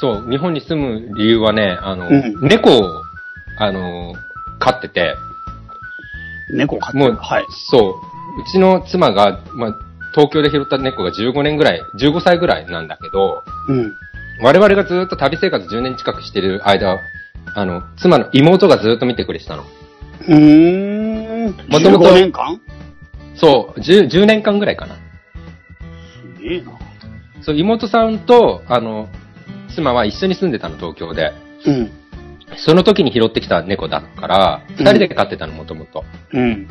[0.00, 3.02] そう、日本に住む理由はね、あの、うん猫を、
[3.58, 4.14] あの、
[4.58, 5.14] 飼ってて、
[6.52, 7.04] 猫を飼ってる？
[7.04, 7.44] もう、はい。
[7.70, 7.92] そう、
[8.40, 9.78] うちの妻が、まあ、
[10.14, 13.92] 東京で拾った猫が15年ぐらい、15歳ぐらいなんだけど、うん。
[14.42, 16.98] 我々がずっと旅生活10年近くしてる間、
[17.54, 19.64] あの、妻の妹がずっと見てくれてたの。
[20.28, 21.56] うーん。
[21.68, 22.60] もともと15年間？
[23.34, 24.96] そう、10, 10年間ぐらいかな。
[26.36, 26.72] すげえな。
[27.40, 29.08] そう、妹さんと、あの、
[29.74, 31.32] 妻は一緒に住んでたの、東京で。
[31.66, 31.90] うん。
[32.56, 36.04] その時に拾ってきた猫だから、うん二人で飼ってたの、もともと。
[36.32, 36.68] うん。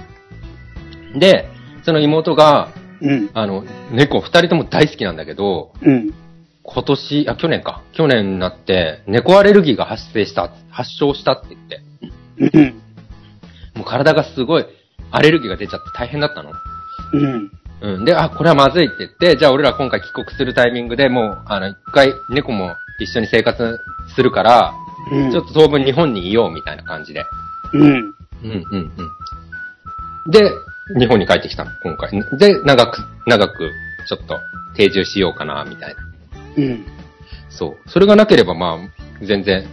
[1.17, 1.49] で、
[1.83, 3.29] その妹が、うん。
[3.33, 6.13] あの、猫二人とも大好きなんだけど、うん。
[6.63, 7.81] 今年、あ、去年か。
[7.93, 11.81] 去年になって、猫アレルギーが発生した、発症したって言って、
[12.57, 12.81] うん。
[13.77, 14.65] もう体がすごい、
[15.11, 16.51] アレルギーが出ちゃって大変だったの。
[17.13, 17.51] うん。
[17.81, 18.05] うん。
[18.05, 23.79] で、あ、これはまずいって言って、じゃあ俺ら今回帰国するタイミングでもう、あの、一回猫も一緒に生活
[24.15, 24.73] するから、
[25.11, 25.31] うん。
[25.31, 27.25] ちょっと当分日本にいようみたいな感じで。
[27.73, 27.83] うん。
[27.83, 28.13] うん
[28.43, 28.77] うんう
[30.27, 30.31] ん。
[30.31, 30.51] で、
[30.99, 32.11] 日本に帰ってきたの、今回。
[32.37, 33.71] で、長く、長く、
[34.07, 34.39] ちょっと
[34.75, 36.01] 定住しようかな、みたいな。
[36.57, 36.85] うん。
[37.49, 37.89] そう。
[37.89, 39.67] それがなければまあ、全然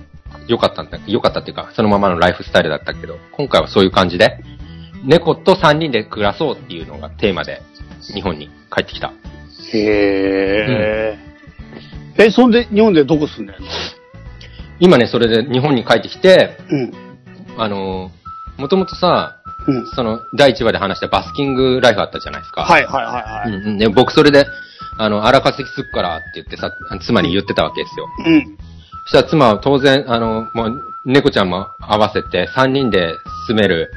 [0.46, 4.38] 良かったんだ、良かったっていうか、そのままのライフスタイルだったけど、今回はそういう感じで、
[5.04, 7.62] 猫と3人で暮らそうっていうのがテーマで、
[8.12, 9.12] 日本に帰ってきた。
[9.72, 11.18] へえ。
[12.16, 13.66] え、そんで日本でどこ住んでんの？
[14.80, 16.92] 今ね、それで日本に帰ってきて、うん。
[17.56, 19.86] あのー、もともとさ、うん。
[19.94, 22.62] その、第1話で話したバスキングライフあったじゃないですか。
[22.64, 23.56] はいはいはいはい。
[23.56, 23.78] うんうん。
[23.78, 24.46] で、僕それで、
[24.98, 28.08] あの、荒稼ぎすっからって言ってさ、妻に言ってたわけですよ。
[28.26, 28.58] うん。
[29.04, 33.12] そしたら妻は当然、あの、もう、猫ちゃんも合わせて3人で
[33.46, 33.92] 住める、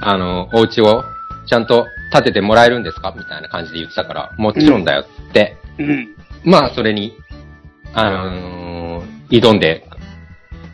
[0.00, 1.04] あの、お家を
[1.46, 3.14] ちゃんと建ててもらえるんですか？
[3.16, 5.56] みたいな感じで言ってたから、もちろんだよって。
[5.78, 6.16] うん。
[6.44, 7.16] まあ、それに、
[7.94, 9.86] あのー挑んで、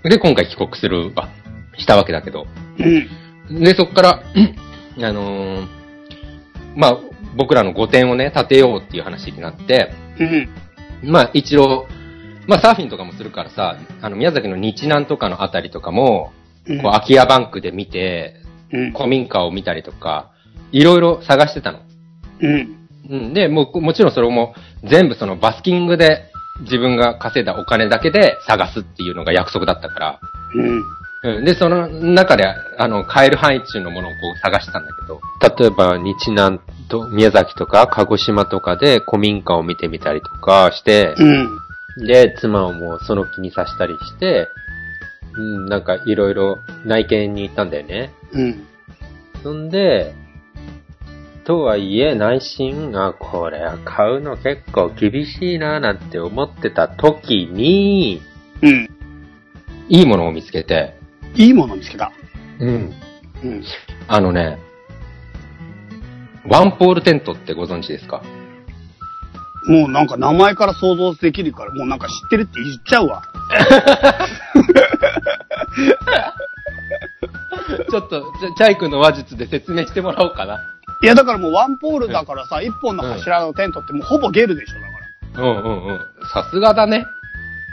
[0.02, 1.28] で、今回帰国するわ、
[1.76, 2.46] したわけだけど。
[3.50, 3.61] うん。
[3.61, 4.22] で、そこから、
[5.00, 5.66] あのー
[6.74, 6.98] まあ、
[7.37, 10.48] 僕らの5点をね、建てようっていう話になって、うん。
[11.12, 11.87] まあ、一応、
[12.48, 16.32] まあ、サーフィンとかもするからさ、あの、宮崎の日南とかのあたりとかも、
[16.66, 18.34] うんこう、空き家バンクで見て、
[18.72, 18.92] うん。
[18.92, 20.30] 古民家を見たりとか、
[20.72, 21.80] いろいろ探してたの。
[22.40, 22.88] うん。
[23.11, 23.34] うん。
[23.34, 26.30] で、もう、もちろんそれも、全部そのバスキングで
[26.62, 30.20] 自分が稼いだお金だけで探すっていうのが約束だったから、
[30.54, 31.38] うん。
[31.38, 31.44] うん。
[31.44, 32.44] で、その中で、
[32.78, 35.20] あの、買える範囲中のものをこう探してたんだけど、
[35.58, 41.57] 例えば、日南と、宮崎とか、鹿児島とかで古民家を見てみたりとかして、うん。
[42.06, 44.48] で、妻をもうその気にさせたりして、
[45.37, 48.12] うん、なんかいろいろ内見に行ったんだよね。
[48.32, 48.66] うん。
[49.42, 50.14] そんで、
[51.44, 58.20] とはいえ内心、あ、これは買うの結構厳しいななんて思ってた時に、
[58.62, 58.88] うん。
[59.88, 60.94] いいものを見つけて、
[61.34, 62.12] いいもの見つけた。
[62.61, 62.92] うん。
[63.44, 63.64] うん。
[64.08, 64.58] あのね、
[66.44, 68.22] ワンポールテントってご存知ですか？
[69.68, 73.22] もうなんか名前から想像できるから、もうなんか知ってるって言っちゃうわ。
[77.90, 78.24] ちょっと、
[78.57, 80.59] チャイ君の話術で説明してもらおうかな。
[81.02, 84.98] いやだからもうワンポールだからさ、一本の柱のテントってもうほぼゲルでしょ、だか
[85.37, 86.00] うんうんうん。
[86.33, 87.07] さすがだね。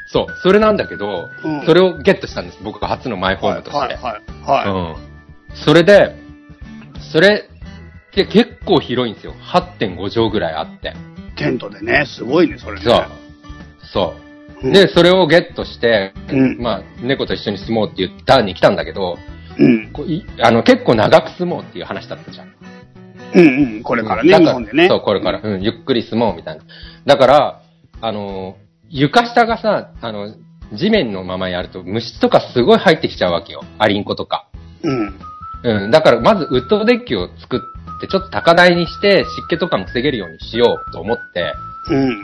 [0.08, 2.60] そう、それなんだけど、うんそれをゲットしたんです。
[2.64, 3.56] 僕が初のマイホーら。
[3.58, 3.78] ムとして。
[3.78, 4.68] はい、はい、はい。
[4.68, 5.56] はいうん。
[5.56, 6.16] それで、
[7.12, 7.50] それ
[8.16, 9.34] って結構広いんですよ。
[9.42, 10.94] 8.5畳ぐらいあって。
[11.36, 12.86] テントでね、すごいね、それね。
[12.86, 13.06] そう。
[13.92, 14.16] そ
[14.64, 14.70] うう。
[14.70, 19.18] んで、それをゲットして、うんまあ、猫と一緒に住もうって言ったに来たんだけど、
[19.58, 19.92] うん。
[19.92, 22.54] こういあの、結構長く住もうっていう話だったじゃん。
[23.36, 23.84] うんうん。
[23.84, 24.88] これからね、だ日本でね。
[24.88, 25.42] そう、これから。
[25.44, 26.64] うん、ゆっくり住もうみたいな。
[27.06, 27.62] だから、
[28.00, 28.58] あの、
[28.90, 30.34] 床下がさ、あの、
[30.74, 33.64] 地面のままやると虫とかすごい入ってきちゃうわけよ。
[33.78, 34.48] アリンコとか。
[34.84, 35.20] うん。
[35.64, 35.92] うん。
[35.92, 41.54] だから、まずウッドデッキを作って、ちょっと高台にして、湿気とかも防げるようにしようと思って、
[41.90, 42.24] うん。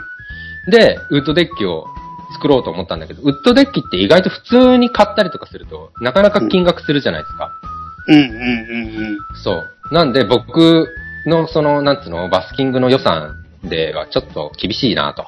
[0.71, 1.87] で、ウッドデッキを
[2.33, 7.51] 作ろうと思ったんだけど、ウッドデッキって意外と普通に買ったりとかすると、なかなか金額するじゃないですか。
[8.07, 9.93] うんうんうんそう。
[9.93, 10.87] なんで、僕
[11.25, 15.25] の、その、なんつうの、バスキングの予算ではちょっと厳しいなと、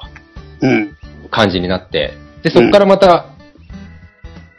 [0.60, 0.70] うん。
[0.70, 0.96] うん。
[1.30, 3.26] 感じになって、で、そこからまた、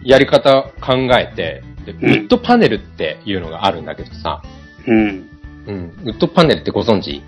[0.03, 4.41] やり方考えて、でウッドパネルっていうのがあるんだけどさ、
[4.87, 5.29] うん。
[5.67, 7.21] うん、ウッドパネルってご存知？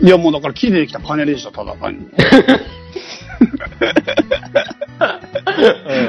[0.00, 2.06] いやもうだから木でできたパネルでしょ、ただ単に。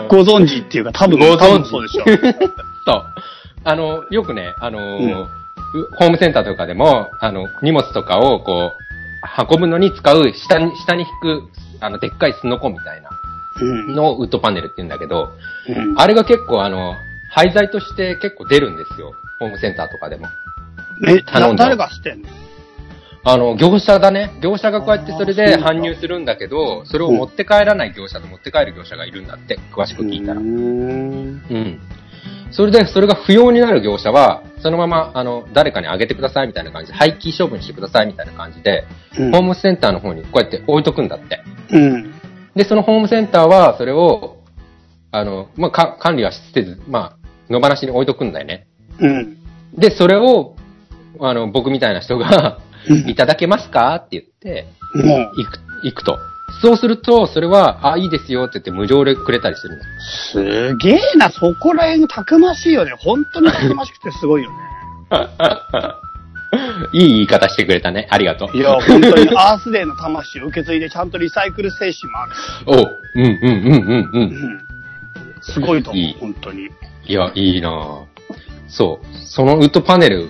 [0.09, 2.03] ご存知っていうか多分、ご存知多分そうでしょ。
[2.85, 3.05] そう。
[3.63, 5.27] あの、よくね、あのーうんう
[5.97, 11.43] ホームセンターとかでも、あの、荷物とかをこう、運ぶのに使う、下に、下に引く、
[11.81, 13.09] あの、でっかいスノコみたいな
[13.61, 13.95] うん。
[13.95, 15.29] のをウッドパネルって言うんだけど、
[15.67, 16.95] うんあれが結構あの、
[17.31, 19.11] 廃材として結構出るんですよ。
[19.39, 20.27] ホームセンターとかでも。
[21.07, 22.29] え、頼んだ誰が知ってんの？
[23.27, 24.31] あの、業者だね。
[24.39, 30.39] 業者がこうやってそれで搬入するんだけど、それを持って帰らない業者と持って帰る業者がいるんだって、詳しく聞いたら。
[30.39, 31.79] うーんうん。
[32.51, 38.85] それで、それが不要になる業者は、そのまま、あの、誰かにあげてくださいみたいな感じで、廃棄処分してくださいみたいな感じで、
[39.17, 41.41] うんホームセンターの方にこうやって置いとくんだって。
[41.71, 42.13] うん。
[42.55, 44.37] で、そのホームセンターは、それを、
[45.11, 47.17] あの、まあ、か管理はせず、ま
[47.49, 48.67] あ、野放しに置いとくんだよね。
[48.99, 49.37] うん。
[49.75, 50.55] で、それを、
[51.19, 56.19] あの、僕みたいな人が、うんいただけますかって言って、もう、行く、行くと。
[56.61, 59.81] そうすると、それは、あ、いいですよって言って無料でくれたりする。
[59.99, 62.91] すげえな、そこら辺たくましいよね。
[62.99, 64.55] 本当にたくましくてすごいよね。
[66.93, 68.07] いい言い方してくれたね。
[68.09, 68.57] ありがとう。
[68.57, 72.39] いや、本当にアースデーの魂を受け継いでちゃんとリサイクル精神もあるし。
[72.67, 74.09] おうんうんうんうんう。
[74.13, 74.59] うんん。
[75.41, 76.69] すごいと思ういい、本当に。
[77.07, 78.03] いや、いいなぁ
[78.67, 79.17] そう。
[79.25, 80.29] そのウッドパネル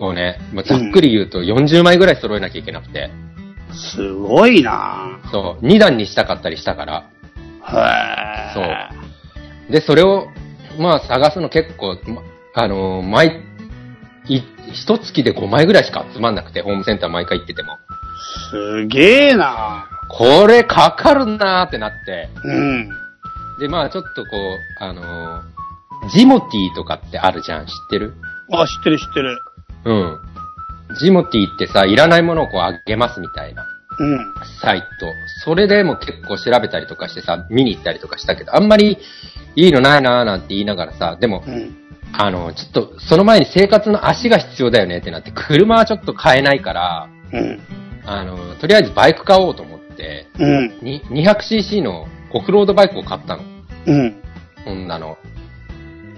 [0.00, 3.10] をね、まあ、ざっくり言うと40枚ぐらい揃えなきゃいけなくて、
[3.72, 7.10] すごいなそう、2段にしたかったりしたから、
[7.68, 9.72] へそうー。
[9.72, 10.28] で、それを、
[10.78, 12.22] まあ探すの結構、ま
[12.54, 13.42] あのー毎、
[14.28, 17.78] い、一月で5枚ぐらいしか集まんなくて、ホームセンター毎回行ってても。
[18.50, 22.28] すげえなこれかかるなーってなって。
[22.44, 22.88] うん。
[23.58, 24.36] で、まあちょっとこ
[24.80, 25.56] う、あのー
[26.14, 28.14] ジモティーとかってあるじゃん、知ってる？
[28.52, 29.38] あ、知ってる知ってる。
[29.86, 30.18] うん。
[31.00, 33.64] ジモティーってさ、いらないものをこうあげますみたいな
[33.98, 34.34] うん。
[34.60, 35.06] サイト。
[35.44, 38.98] それでも結構調べたりとかしてさ、見に行ったりとかしたけど、あんまり
[39.54, 41.76] いいのないなーなんて言いながらさ、でもう、ん。
[42.12, 47.60] あの、ちょっと、その前に生活の足が必要だよねってなって、車はちょっと買えないから、うん。
[48.04, 50.78] あの、とりあえずバイク買おうと思って、うん。
[50.82, 53.42] に 200cc のオフロードバイクを買ったの。
[53.86, 54.22] うん。
[54.64, 55.18] そんなの。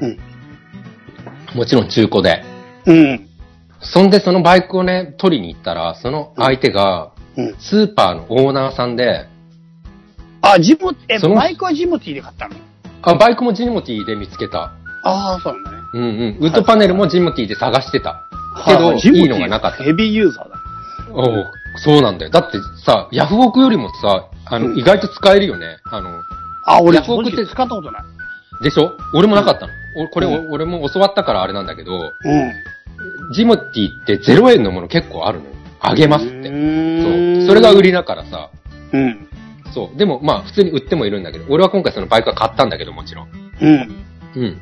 [0.00, 0.18] うん。
[1.54, 2.44] もちろん中古で。
[2.86, 3.27] うん。
[3.80, 7.54] そんでそのバイクをね、取りに行ったら、その相手が、うん。
[7.58, 9.28] スーパーのオーナーさんで、
[10.40, 12.56] あ、ジモ、え、そのバイクはジモティで買ったの？
[13.02, 14.72] あ、バイクもジモティで見つけた。
[15.04, 15.78] ああ、そうなんだね。
[15.94, 16.38] うんうん。
[16.40, 18.24] ウッドパネルもジモティで探してた。
[18.66, 19.84] けど、はいジモティいいのがなかった。
[19.84, 20.56] ヘビーユーザーだ。
[21.12, 22.30] おうそうなんだよ。
[22.30, 25.78] だってさ、ヤフオクよりもさ、あの、うん意外と使えるよね。
[25.84, 26.20] あの、
[26.66, 28.02] あ、俺ヤフオクって使ったことない。
[28.62, 28.96] でしょ？
[29.14, 29.72] 俺もなかったの。
[30.04, 33.32] おこれ、うんお俺も教わったからあれなんだけど、うん。
[33.32, 35.50] ジモティって0円のもの結構あるのよ。
[35.80, 36.48] あげますって。
[36.48, 37.46] そう。
[37.46, 38.50] それが売りだからさ。
[38.92, 39.28] うん。
[39.72, 39.98] そう。
[39.98, 43.28] でもまあ普通に売ってもいるんだけど、俺は今回そのバイクは買ったんだけどもちろん。
[43.60, 44.04] うん。
[44.36, 44.60] うん。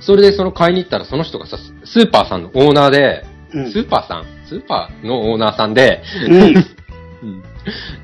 [0.00, 4.26] それでその買いに行ったらその人がさ、スーパーさんのオーナーで、うんスーパーさん？
[4.46, 6.42] スーパーのオーナーさんで、うん。
[7.22, 7.42] うん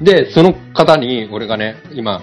[0.02, 2.20] で、その方に、俺がね、今、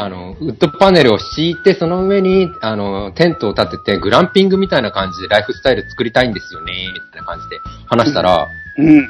[0.00, 8.46] あの、ウッドパネルを敷いて、その上に、あの、テントを立てて、グランピングみたいな感じでライフスタイル作りたいんですよね、みたいな感じで話したら、
[8.78, 9.08] うん。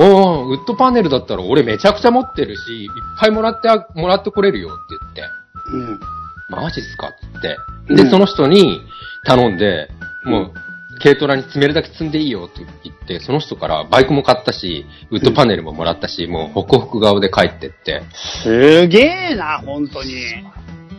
[0.00, 5.22] おーウッドパネルだったら俺めちゃくちゃ持ってるし、いっぱいもらってあ、もらってこれるよって言って、
[5.72, 6.00] うん。
[6.50, 7.94] マジっすかって言って。
[7.94, 8.80] で、うんその人に
[9.24, 9.88] 頼んで、
[10.24, 10.52] もう、
[11.02, 18.02] 軽トラに積めるだけ積んでいいよって言って、その人からバイクも買ったし、ウッドパネルももらったし、もうホクホク顔で帰ってって、
[18.42, 20.14] すげえな、本当に。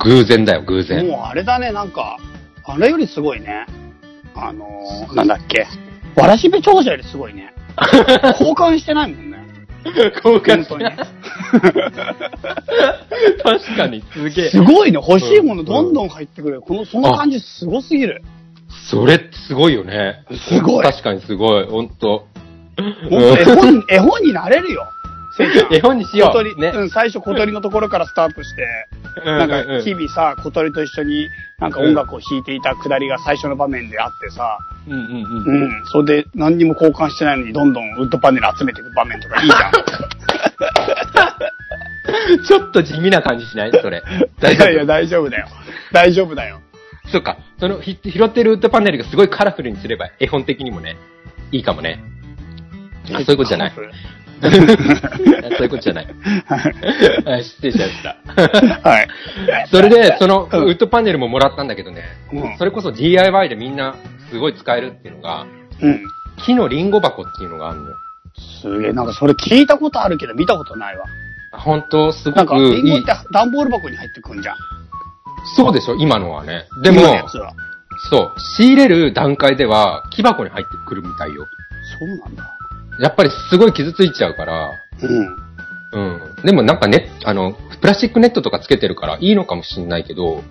[0.03, 1.07] 偶然だよ、偶然。
[1.07, 2.17] もうあれだね、なんか、
[2.63, 3.65] あれよりすごいね。
[4.35, 5.65] あのー、なんだっけ。
[6.19, 7.53] わらしべ長者よりすごいね。
[8.39, 9.35] 交換してないもんね。
[10.23, 10.85] 交本当に。
[13.43, 14.49] 確かに、すげえ。
[14.49, 14.99] すごいね。
[15.01, 16.61] 欲しいものどんどん入ってくる。
[16.61, 18.23] この、その感じすごすぎる。
[18.89, 20.25] それってすごいよね。
[20.47, 22.27] すごい確かにすごい、ほんと。
[22.77, 24.87] ほんと絵本、絵本になれるよ。
[25.71, 26.43] 絵本にしよ小う。
[26.43, 26.71] ね。
[26.71, 28.65] 鳥うん、最初小鳥のところからスタートして、
[29.25, 31.27] なんか日々さ、小鳥と一緒に
[31.59, 35.63] なんか音楽を弾いていたくだりが最初の場面であってさ、うんうんうん。
[35.63, 39.71] うん、それで何にも交換してないのにどんどんウッドパネル集めていく場面とかいいじゃん。
[42.45, 43.71] ちょっと地味な感じしない？
[43.81, 44.03] それ。
[44.39, 44.67] 大丈夫？
[44.67, 45.47] いやいや、大丈夫だよ。
[45.91, 46.61] 大丈夫だよ。
[47.15, 47.37] そっか。
[47.61, 50.97] その、ひ拾ってるウッドパネルがすごいカラフルにすれば、絵本的にもね、
[51.53, 52.03] いいかもね。
[53.05, 53.71] あそういうことじゃない。
[54.41, 56.07] そういうことじゃない。
[57.25, 58.89] はい失礼しました。
[58.89, 59.07] はい。
[59.71, 63.95] それで、その、ウうんッドパネルももらったんだけどね、うんそれこそ DIY でみんな
[64.29, 65.45] すごい使えるっていうのが、
[65.81, 66.03] うん。
[66.45, 67.95] 木のリンゴ箱っていうのがあるのよ。
[68.61, 71.05] すげえ、なんかそれ聞いたことあるけど見たことないわ。
[71.53, 72.11] 本当？
[72.11, 73.13] すなんか、ごくいいリンゴって。
[73.31, 74.55] 段ボール箱に入ってくんじゃん。
[75.55, 75.95] そうでしょ？
[75.95, 76.67] 今のはね。
[76.83, 77.01] でも。
[78.09, 81.45] そう、仕入れる段階では木箱に入ってくるみたいよ。
[81.99, 82.57] そうなんだ。
[82.99, 84.71] やっぱりすごい傷ついちゃうから、
[85.93, 86.07] うん。
[86.13, 86.45] うん。
[86.45, 90.43] でもなんかね、あの、プラスチックネットとかつけてるからいいのかもしんないけど、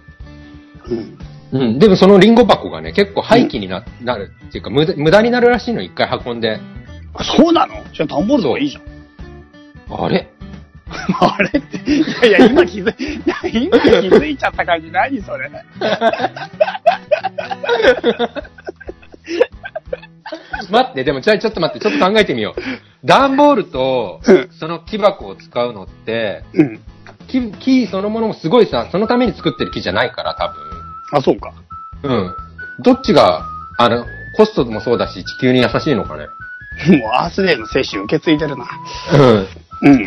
[1.52, 1.60] うん。
[1.60, 1.78] うん。
[1.78, 6.60] でもそのリンゴ箱がね、結構廃棄にな,、なるっていうか無駄、無駄になるらしいの、一回運んで。
[7.14, 7.74] あそうなの？
[7.92, 10.04] じゃあ段ボールの方がいいじゃん。
[10.04, 10.33] あれ？
[11.20, 13.20] あれって、いやいや、今気づい、
[13.66, 15.50] 今気づいちゃった感じ、何それ。
[20.70, 23.06] 待って、でもちょ、ちょっと待って、ちょっと考えてみよう。
[23.06, 26.80] 段ボールとうん、その木箱を使うのって、うん。
[27.28, 31.52] 木、木そのものもすごいさ、そのために作ってる木じゃないから、多あ、そうか。
[32.02, 32.10] 分。
[32.10, 32.34] うん。
[32.82, 33.42] どっちが、
[33.78, 34.04] あの、
[34.36, 36.26] コストもそうだし、地球に優しいのかね。
[36.98, 38.66] もうアースデーの精神受け継いでるな。
[39.12, 39.46] うん。
[39.82, 40.06] うん。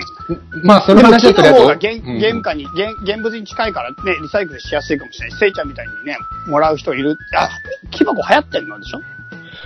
[0.63, 5.39] まあ、そでもの話木の方がはとりあえず原原価に、原現物に近いからね、リサイクルしやすいかもしれない。
[5.39, 7.17] せいちゃんみたいにね、もらう人いる。
[7.35, 7.49] あ、
[7.91, 8.99] 木箱流行ってんのでしょ？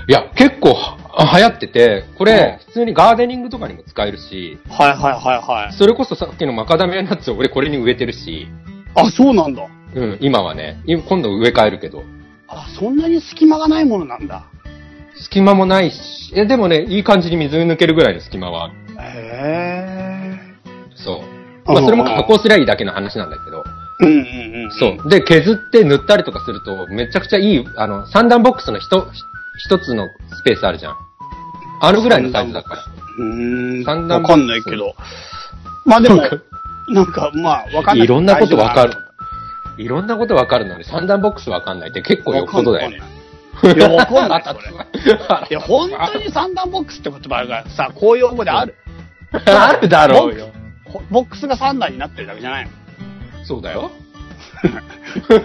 [0.08, 0.98] いや、結構は
[1.38, 5.74] 流行ってて、これ、普通にガーデニングとかにも使えるし、はいはいはいはい。
[5.74, 8.48] それこそさっきのマカダミアナッツを俺これに植えてるし、
[8.96, 9.68] あ、そうなんだ。
[9.94, 12.04] うん、今はね、今今度植え替えるけど、
[12.48, 14.46] あ、そんなに隙間がないものなんだ。
[15.16, 18.74] 隙間もないし、え、でもね、いい感じに水抜けるぐらいの隙間はある。
[21.02, 21.24] へそ
[21.68, 21.72] う。
[21.72, 23.82] まあ、それも加工すりゃいいだけの話なんだけど、ー。
[24.02, 24.72] うんうんうん。
[24.72, 25.10] そう。
[25.10, 29.06] で、削って塗ったりとかすると、めちゃくちゃいい、あの、三段ボックスの一、
[29.58, 30.96] 一つのスペースあるじゃん。
[31.82, 32.84] あるぐらいのサイズだから。
[33.18, 33.84] うーん。
[33.84, 34.96] 三段わかんないけど。
[35.86, 36.22] まあでも、
[36.90, 38.06] なんか、まあ、わかんない。
[38.06, 38.94] いろんなことわかる
[39.78, 42.92] いろんなことわかるのに三段ボックスわかんないって結構よっぽどだよ。
[42.92, 44.44] いや、わかんない。
[45.50, 48.76] いや、本当に三段ボックスって言葉がさ、公用語である。
[49.46, 50.50] あるだろうよ。
[50.92, 52.72] ほボックスが三段になってるだけじゃないの？
[53.46, 53.92] そうだよ。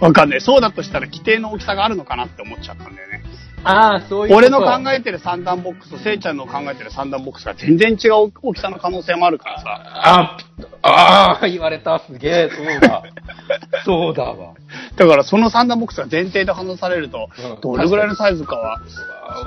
[0.00, 0.40] わかんない。
[0.40, 3.22] そうだとしたら規定の大きさがあるのかなって思っちゃったんだよね。
[3.64, 4.34] ああ、そういう。
[4.34, 9.66] 俺の考えてる三段ボックスと、せいちゃんの考えてる三段ボックスが全然違う大きさの可能性もあるからさ。
[9.94, 10.38] あ、
[10.82, 11.98] ああ、言われた。
[12.00, 13.02] すげえ、そうだ。
[13.84, 14.54] そうだわ。
[14.96, 18.80] だからその三段ボックスが前提で話されるとうん、どれぐらいのサイズかは、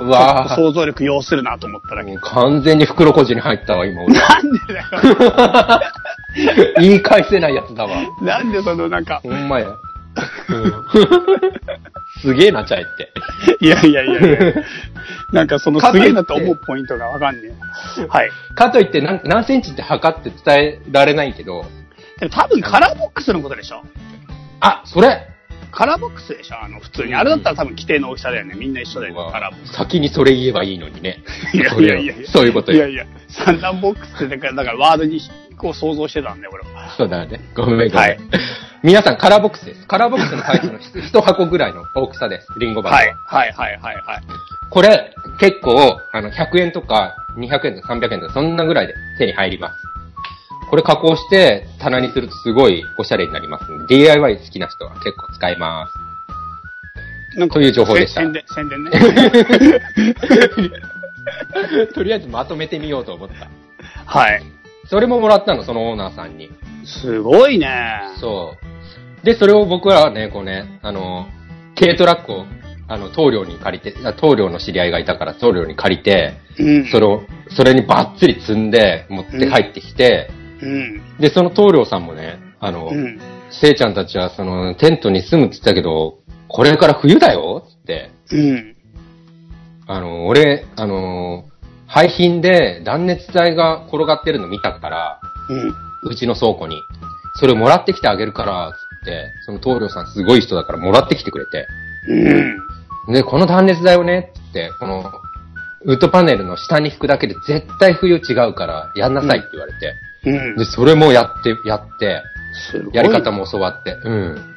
[0.02, 2.12] わと想像力要するなと思っただけ。
[2.12, 4.14] もう完全に袋小路に入ったわ、今俺。
[4.14, 5.82] なんでだよ。
[6.80, 7.90] 言い返せないやつだわ。
[8.22, 9.68] なんでそのなんか、ほんまや。
[10.50, 10.86] うん
[12.22, 13.12] すげえな、チャイって。
[13.60, 14.54] いやいやいやいや。
[15.32, 17.50] なんかそのすげえなと思うポイントがわかんね
[17.98, 18.06] え。
[18.06, 18.30] はい。
[18.56, 21.66] かといって何何センチって測って伝えられないけど、
[22.20, 23.84] でも多分カラーボックスのことでしょ
[24.60, 25.28] あ、それ
[25.72, 27.16] カラーボックスでしょあの、普通に。
[27.16, 28.56] あれだったら多分規定の大きさだよね。
[28.56, 29.32] みんな一緒だよね。
[29.32, 29.74] カラーボックス。
[29.74, 31.24] 先にそれ言えばいいのにね。
[31.54, 32.16] いやいやいや。
[32.28, 32.78] そういうことよ。
[32.78, 35.20] いやいや、三段ボックスってだから、だからワードに
[35.58, 36.96] こう想像してたんで、俺は。
[36.96, 37.42] そうだね。
[37.56, 37.92] ごめんごめん。
[37.96, 38.20] はい
[38.84, 39.88] 皆さんカラーボックスです。
[39.88, 42.48] カラーボックスのサイズの一箱ぐらいの大きさです。
[42.60, 43.00] リンゴ箱は。
[43.00, 43.16] はい。
[43.26, 44.24] はいはいはいはい。
[44.70, 49.76] これ、結構、あの、100円とか、200円とか300円とか、そんなぐらいで手に入ります。
[50.70, 55.88] これ加工して、棚にするとすごいおしゃれになりますので、DIY 好きな人は結構使いま
[57.34, 57.40] す。
[57.40, 58.92] なんかという情報でした宣伝、宣伝ね。
[61.96, 63.48] とりあえずまとめてみようと思った。
[64.06, 64.44] はい。
[64.88, 66.52] それももらったの、そのオーナーさんに。
[66.84, 68.02] すごいね。
[68.20, 68.73] そう。
[69.24, 71.28] で、それを僕はね、こうね、あの、
[71.80, 72.46] 軽トラックを、
[72.88, 76.86] あの、棟梁に借りて、あ棟梁の知り合いがいたから棟梁に借りて、うん。
[76.88, 80.30] それを、それにバッツリ積んで、持って帰ってきて、
[80.62, 81.02] うん。
[81.20, 83.20] で、その棟梁さんもね、あの、うん。
[83.50, 86.20] せいちゃんたちはその、テントに住むって言ったけど、
[86.50, 88.76] これから冬だよつって、うん。
[89.88, 91.46] あの、俺、あの、
[91.88, 95.20] 廃品で断熱材が転がってるの見たから、
[95.50, 96.12] うん。
[96.12, 96.76] うちの倉庫に。
[97.36, 98.74] それをもらってきてあげるから、
[99.46, 101.68] その棟梁さんすごい人だからもらってきてくれて。
[103.08, 103.14] うん。
[103.14, 105.12] で、この断熱材をね、つって、この、
[105.86, 109.94] ウッドパネルの下に引くだけで絶対冬違うから、やんなさいって言われて。
[110.26, 110.66] うんで、。
[110.66, 112.22] それもやって、やって。
[112.94, 114.56] やり方も教わって、うん。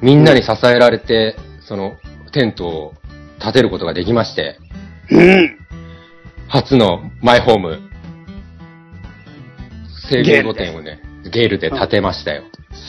[0.00, 1.96] みんなに支えられて、その、
[2.32, 2.94] テントを
[3.40, 4.58] 建てることができまして、
[5.10, 5.58] うん。
[6.48, 7.78] 初のマイホーム、
[10.10, 12.44] 制御露店をね、ゲールで建てましたよ。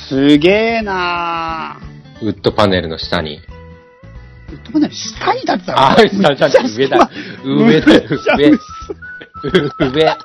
[0.10, 1.80] すげえな
[2.22, 3.40] ウッドパネルの下に。
[3.40, 4.54] ぁ。
[4.54, 5.80] ウッドパネル下に立ってたの？
[5.80, 7.10] あ、下じゃなくて上だ。
[7.44, 8.52] 上だ上。
[9.42, 10.18] 薄上。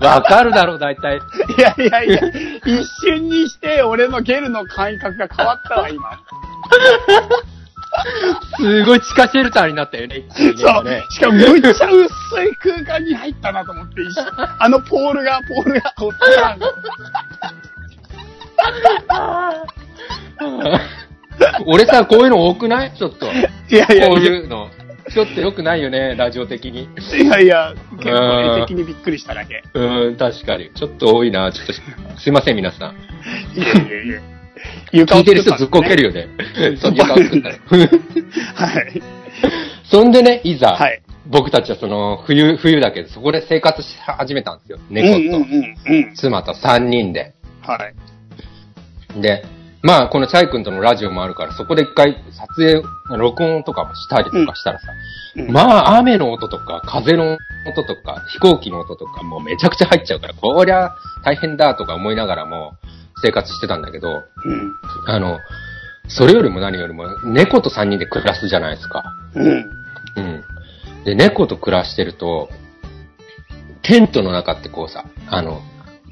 [0.00, 1.18] わかるだろ、大体。
[1.18, 1.20] い
[1.60, 2.20] やいやいや、
[2.64, 6.18] 一瞬にして俺のゲルの感覚が変わったわ、今。
[8.58, 11.02] すごい地下シェルターになったよね、そうね。
[11.10, 11.84] しかもむっちゃ薄
[12.44, 13.94] い空間に入ったなと思って、
[14.58, 16.60] あのポールが、ポールが、こうパーン
[21.66, 22.92] 俺さ、こういうの多くない？
[22.96, 23.26] ちょっと。
[23.26, 23.32] こ
[23.70, 24.70] いやいやういうの。
[25.12, 26.88] ちょっと良くないよね、ラジオ的に。
[27.22, 29.62] いやいや、結構絵的にびっくりしただけ。
[29.74, 30.70] うーん、確かに。
[30.74, 31.52] ちょっと多いな。
[31.52, 31.72] ちょっと、
[32.18, 32.96] すいません、皆さん。
[33.58, 34.20] いやいやいや。
[34.92, 36.10] 床を聞いてる人ずっこけるよ。
[36.10, 36.28] よね。
[36.80, 37.56] そう、床を作ったら。
[38.54, 39.02] はい。
[39.84, 41.02] そんでね、いざ、はい。
[41.26, 44.78] 僕たちはその、冬、冬だけど、そこで生活し始めたんですよ。
[44.78, 46.14] うん猫と、うんうんうん。
[46.14, 47.34] 妻と3人で。
[47.62, 47.78] は
[49.16, 49.20] い。
[49.20, 49.44] で、
[49.82, 52.82] まあ、このチャイ君とのラジオもあるから、そこで一回撮影、
[53.18, 54.86] 録音とかもしたりとかしたらさ、
[55.36, 57.36] うんまあ、雨の音とか、風の
[57.68, 62.76] 音とか、飛行機の音とか、もうめちゃくちゃ入っちゃうから、こりゃ大変だとか思いながらも
[63.24, 64.74] 生活してたんだけど、うん。
[65.06, 65.38] あの、
[66.08, 69.02] それよりも何よりも、猫と3人で暮らすじゃないですか。
[69.34, 69.70] うん。
[70.16, 70.44] うん。
[71.04, 72.50] で、猫と暮らしてると、
[73.82, 75.62] テントの中ってこうさ、あの、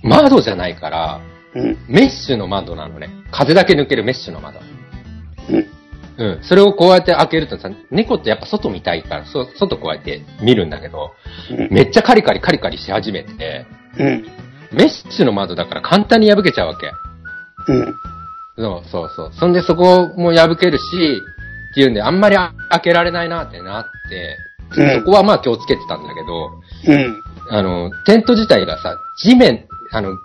[0.02, 1.20] 窓じゃないから、
[1.54, 1.76] うん。
[1.86, 3.10] メッシュの窓なのね。
[3.30, 4.60] 風だけ抜けるメッシュの窓。
[5.50, 5.66] うん。
[6.16, 6.42] うん。
[6.42, 11.12] それをこうやって開けるとさ、猫ってやっぱ外見たいから、そ外こうやって見るんだけど、
[11.70, 13.66] めっちゃカリカリカリカリし始めて、
[13.98, 14.26] うん。
[14.72, 16.90] メッシュの窓だから簡単に破けちゃうわけ。
[17.68, 17.94] うん。
[18.56, 19.32] そうそうそう。
[19.32, 20.82] そんでそこも破けるし、
[21.72, 24.38] っていうんで、あんまり開けられないなってなって、
[24.76, 26.50] うんそこはまあ気をつけてたんだけど、
[26.86, 27.22] うん。
[27.50, 30.16] あの、テント自体がさ、地面、あの、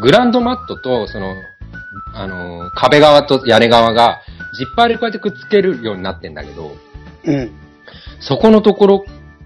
[0.00, 1.34] グランドマットと、その、
[2.14, 4.20] あの、壁側と屋根側が、
[4.56, 6.76] ジッパーでこうやってくっつけるようになってんだけど、
[7.24, 7.50] うん。
[8.20, 9.04] そこのところ、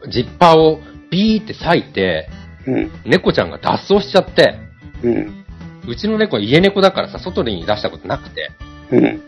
[0.08, 2.28] ジッパーをビーって裂いて、
[2.68, 2.90] うん。
[3.04, 4.58] 猫ちゃんが脱走しちゃって、
[5.02, 5.44] うん。
[5.88, 8.50] うちの猫は家猫だからさ、外に出したことなくて、
[8.90, 9.22] うん。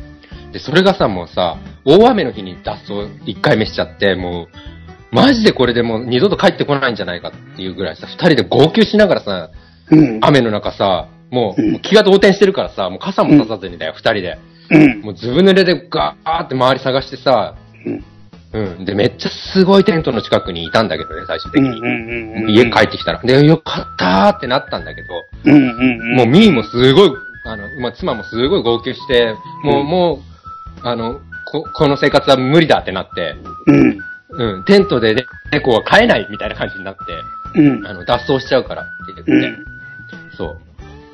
[0.52, 4.48] で、それがさ、もうさ、大雨の日に脱走一回目しちゃって、も
[5.12, 9.50] う、マジでこれでもう二度と帰ってこないんじゃないかっていうぐらいさ、二人で号泣しながらさ、
[9.90, 10.18] うん。
[10.22, 14.38] 雨の中さ、もううんもう気が動転してるからさ、もう傘もささずにだよ、二人で。
[14.70, 15.00] うん。
[15.00, 17.56] もうずぶ濡れでガーって周り探してさ、
[18.52, 18.64] うん。
[18.64, 18.84] うん。
[18.84, 21.80] で、めっちゃすごいテントの近くにいたんだけどね、最終的に。
[21.80, 22.50] うん。
[22.50, 23.20] 家帰ってきたら。
[23.22, 25.08] で、よかったーってなったんだけど、
[25.44, 25.54] うん。
[25.54, 26.16] うん。
[26.16, 27.12] もうミーもすごい、
[27.44, 29.34] あの、まあ、妻もすごい号泣して、
[29.64, 31.20] もう、うんもう、あの、
[31.50, 33.36] こ、この生活は無理だってなって、
[33.66, 33.98] うん。
[34.32, 37.00] うん、テントでね猫は飼えないみたいな感じになって、
[37.60, 37.86] うん。
[37.86, 39.64] あの、脱走しちゃうからって言って、うん。
[40.36, 40.56] そ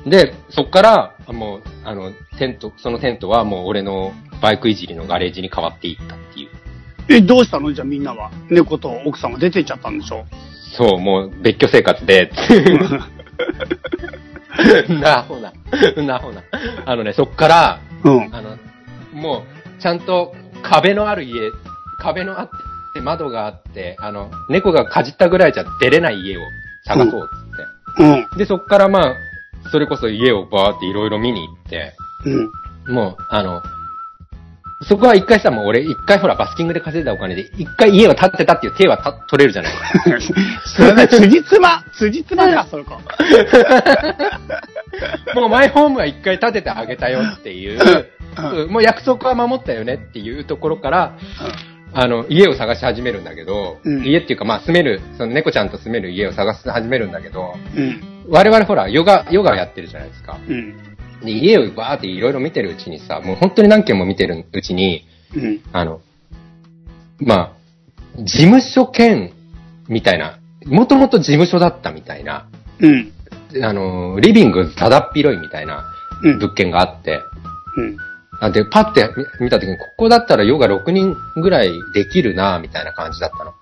[0.05, 0.09] う。
[0.09, 6.49] で、そっから、もう、あの、テント、そのテントはもう俺のバイクいじりのガレージに変わっていったっていう。
[7.09, 7.73] え、どうしたの？
[7.73, 8.31] じゃあみんなは。
[8.49, 10.25] 猫と奥さんが出てっちゃったんでしょ
[10.77, 12.31] そう、もう別居生活で、
[15.01, 15.53] なほな、
[16.03, 16.43] なほな。
[16.85, 18.29] あのね、そっから、うん。
[18.33, 18.57] あの、
[19.13, 19.43] も
[19.77, 21.51] う、ちゃんと壁のある家、
[21.99, 22.49] 壁のあっ
[22.93, 26.41] て、窓があって、あの、猫がかじったぐらいじゃ出れない家を
[26.85, 27.23] 探そうっ
[27.97, 28.27] つって。
[28.31, 28.37] うん。
[28.37, 29.15] で、そっからまあ、
[29.71, 31.93] それこそ家をバーっていろいろ見に行って、
[32.25, 32.93] うん。
[32.93, 33.61] もう、あの、
[34.81, 39.73] そこは一回さ、もう俺、一回ほら、バスキングで稼いだお金で、一回家を建てたっていう手はた取れるじゃない
[40.65, 42.93] それね、辻褄、辻褄か、 その子。
[45.33, 47.79] もうマイホームは一回建ててあげたよっていう、
[48.69, 51.13] もう約束は守ったよねっていうところから、
[51.93, 57.99] あの、家を探し始めるんだけど、うん家っていうか、まあ、住める、その猫ちゃんと住める家を探し始めるんだけど、うん。
[58.29, 60.37] 我々ほら、ヨガ、ヨガやってるじゃないですか。
[60.47, 60.75] うん。
[61.27, 65.05] で、家をバーっていろいろ見てるうちにさ、もう本当に何件も見てるうちに、
[65.35, 65.61] うん。
[65.71, 66.01] あの、
[67.19, 69.33] まあ、事務所兼、
[69.87, 72.47] みたいな、もともと事務所だったみたいな、
[72.79, 73.11] うん。
[73.63, 75.85] あの、リビングただっ広いみたいな
[76.23, 76.39] うん。
[76.39, 77.21] 物件があって、
[77.77, 77.97] うん。
[78.39, 79.09] あで、パッて
[79.39, 83.53] 見見た時に、ここだったらヨガ6人ぐらいできるな、みたいな感じだったの。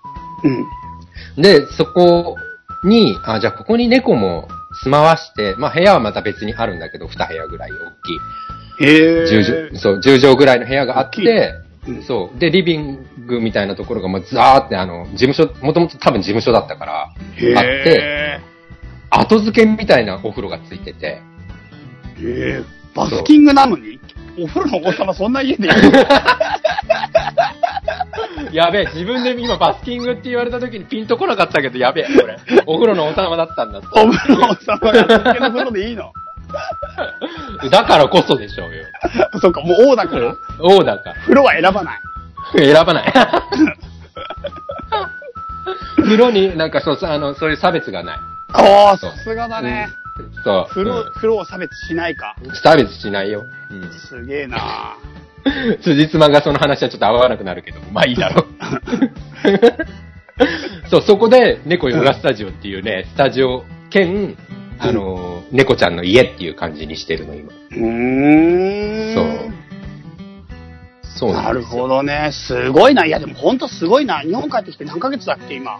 [0.43, 1.41] うん。
[1.41, 2.37] で、そこ
[2.83, 4.47] に、あ、じゃあここに猫も
[4.83, 8.87] 住まわして、まあ部屋はまた別にあるんだけど、2部屋ぐらい大きい。
[8.87, 9.23] へえ。
[9.25, 11.53] 10畳、そう、10畳ぐらいの部屋があって、
[11.87, 12.39] うんそう。
[12.39, 18.39] で、リビングみたいなところがもうザーってあの、事務所、もともと多分事務所だったから、へあって、え。
[19.11, 21.21] 後付けみたいなお風呂がついてて、へ
[22.21, 22.63] え。
[22.95, 23.99] バスキングなのに？
[24.37, 25.91] お風呂のお子様そんな家でいいの？
[28.51, 32.37] やべえ、自分で今バスキングって言われた時にピンとこなかったけど、やべえ、これ。
[32.65, 33.87] お風呂の王様だったんだって。
[33.99, 36.11] お風呂のお子様がバスキングの風呂でいいの？
[37.71, 38.85] だからこそでしょうよ。
[39.41, 40.35] そっか、もう王だから。
[40.59, 41.99] 王だか風呂は選ばない。
[42.53, 42.73] ら。
[42.73, 43.13] 選ばない。
[45.97, 48.19] 風呂になんかそう、あの、そういう差別がない。
[48.53, 49.89] ああ、さすがだね。
[50.43, 50.73] そう。
[50.73, 52.35] 風呂、うん風呂を差別しないか。
[52.63, 53.45] 差別しないよ。
[53.71, 53.91] うん。
[53.91, 54.57] すげえな
[55.81, 58.45] 辻褄がその話はちょっと合わなくなるけど、まあいいだろう。
[60.89, 64.35] そう、そこで、猫ヨガスタジオっていうね、スタジオ兼、
[64.79, 67.51] あの、猫ちゃんの家っていう感じにしてるの、今。
[67.51, 69.13] うーん。
[69.15, 69.65] そう。
[71.17, 71.61] そうなる。
[71.63, 72.31] ほどね。
[72.33, 73.05] すごいな。
[73.05, 74.19] いや、でもほんとすごいな。
[74.19, 75.79] 日本帰ってきて何ヶ月だっけ、今。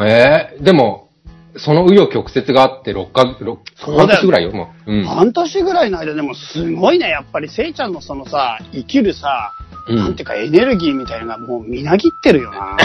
[0.00, 1.10] へえ、でも、
[1.56, 4.92] その紆余曲折があって、6か、六そうだよ半年ぐらいよ、もう。
[4.92, 5.04] うん。
[5.04, 7.10] 半年ぐらいの間でもすごいね。
[7.10, 9.52] やっぱり、せいちゃんのそのさ、生きるさ、
[9.88, 12.76] うんなんていうかエネルギーみたいなのがもうみなぎってるよな。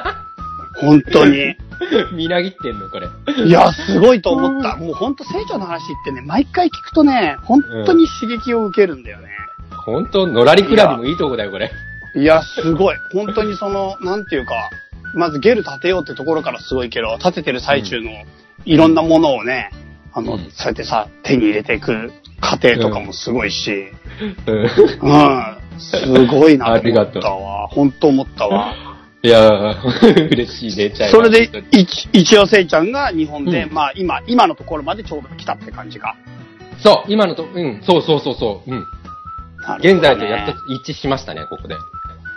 [0.80, 1.54] 本当に。
[2.14, 3.08] みなぎってんの、これ。
[3.44, 4.76] いや、すごいと思った。
[4.76, 9.28] もう本当、成長の話ってね、毎回聞くとね、本当に刺激を受けるんだよね。
[9.84, 11.70] ほんと、のらりくらりもいいとこだよ、これ。
[12.16, 12.96] いや、すごい。
[13.12, 14.70] 本当にその、なんていうか、
[15.14, 18.10] まずゲル立てようってところからすごいけど、立ててる最中の
[18.64, 19.70] いろんなものをね、
[20.12, 23.92] あの、うんそうやってさ、手に入れていく過程とかもすごいし、
[24.46, 24.70] うんうん、
[25.78, 27.68] すごいなと思ったわ。
[27.72, 28.74] 本当思ったわ。
[29.22, 36.14] いやー、 嬉しいね、ちゃいそれで本当に、いち一応せいちゃんが日本で、うんまあ今、今のところまでちょうど来たって感じか。
[36.78, 38.78] そう、今のと、うん、そうそうそうそう、うん。
[38.78, 38.86] なる
[39.66, 41.74] ほどね現在とやっと一致しましたね、ここで。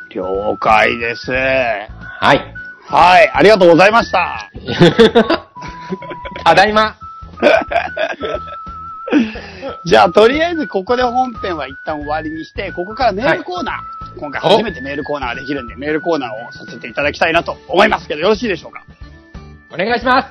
[0.09, 1.31] 了解です。
[1.31, 2.60] はい。
[2.91, 4.51] はい、ありがとうございました。
[6.43, 6.97] ただいま。
[9.85, 18.83] じゃあ、とりあえずここで本編は一旦終わりにして、ここからメールコーナー、今回初めてメールコーナーができるんで、メールコーナーをさせていただきたいなと思いますけど、よろしいでしょうか？
[19.73, 20.27] お願いします。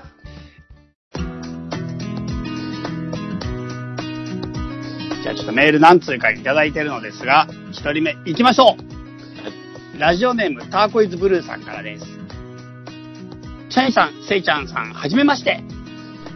[5.23, 10.01] じゃあちょっとメール何通かいただいてるのですが、一人目行きましょう。
[10.01, 12.20] ラジオネームターコイズブルーさんからです。
[13.71, 15.63] チャイさん、セイちゃんさん、はじめまして。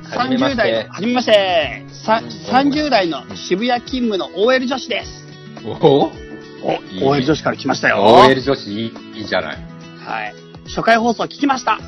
[0.05, 1.85] はじめまして30代の、はじめまして。
[2.05, 2.23] さ
[2.53, 5.27] 30代の渋谷勤務の OL 女子です。
[5.65, 6.13] お
[6.63, 8.05] お、いいね OL 女子から来ましたよ。
[8.05, 9.57] OL 女子いいいいじゃない。
[10.07, 10.35] はい。
[10.67, 11.81] 初回放送聞きました。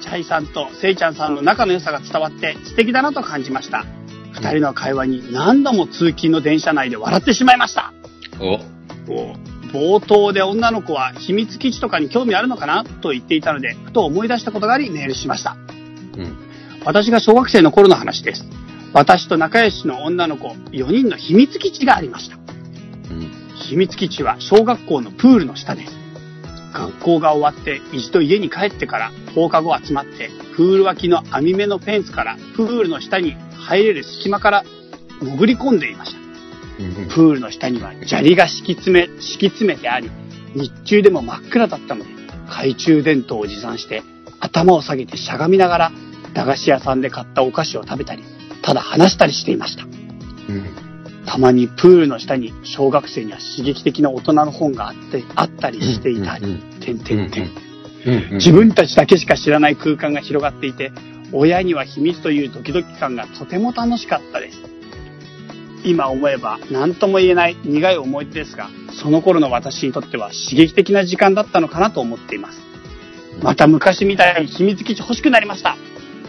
[0.00, 3.84] チャイさんとセイちゃんさんの仲の良さが伝わって素敵だなと感じました。
[4.32, 7.92] 二人の会話に何度も通勤の電車内で笑ってしまいました。
[8.40, 15.52] お冒頭で女の子は秘密基地とかに興味あるのかなと言っていたので、ふと思い出したことがありメールしました。
[15.52, 16.36] うん。
[16.84, 18.44] 私が小学生の頃の話です。
[18.92, 22.36] 私と仲良しの女の子4人の秘密基地がありました。
[22.36, 23.30] うん。
[23.56, 26.02] 秘密基地は小学校のプールの下です。
[26.72, 34.64] 学校が終わって一度家に帰ってから放課後集まってプール脇の網目のフェンスからプールの下に入れる隙間から
[35.20, 36.21] 潜り込んでいました。
[36.78, 40.10] うんプールの下には砂利が敷き詰め、敷き詰めてあり、
[40.54, 42.10] 日中でも真っ暗だったので、
[42.48, 44.02] 懐中電灯を持参して、
[44.40, 45.92] 頭を下げてしゃがみながら、
[46.34, 48.22] 駄菓子屋さんで買ったお菓子を食べたり、
[48.62, 49.84] ただ話したりしていました。
[49.84, 50.64] うん。
[51.26, 57.50] たまにプールの下に小学生には刺激的な大人の本があって、あったりしていたり、うんてんてんてん。
[58.32, 60.92] 自分たちだけしか知らない空間が広がっていて、
[61.32, 64.58] 親には秘密というドキドキ感がとても楽しかったです。
[65.84, 72.60] 今思えば何とも言えない苦い思い出ですが、その頃の私にとっては刺激的な時間だったのかなと思っています。
[73.42, 75.76] また昔みたいに秘密基地欲しくなりました。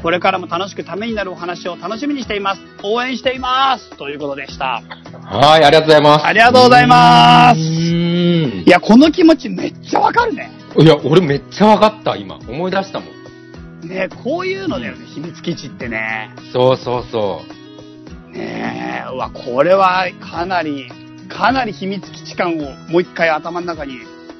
[0.02, 2.62] これからも楽しくためになるお話を楽しみにしています。
[2.84, 4.82] 応援していますということでした。
[5.24, 6.26] はい、ありがとうございます。
[6.26, 10.52] ありがとうございますいや、この気持ちめっちゃわかるね。
[10.78, 12.36] いや、俺めっちゃわかった、今。
[12.36, 13.06] 思い出したも
[13.86, 13.88] ん。
[13.88, 16.32] ねこういうのだよね、秘密基地ってね。
[16.52, 17.42] そうそうそ
[18.34, 20.92] ねえ、うわ、これはかなり、
[21.30, 24.00] かなり秘密基地感をもう一回頭の中に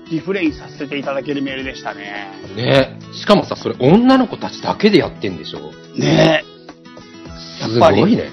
[0.10, 2.32] リフレインさせていただけるメールでしたね。
[2.54, 2.56] う。
[2.56, 5.72] ねしかもさ、それ女の子たちだけでやってんでしょ？
[5.98, 6.44] ね
[7.66, 8.32] すやっぱりごいね。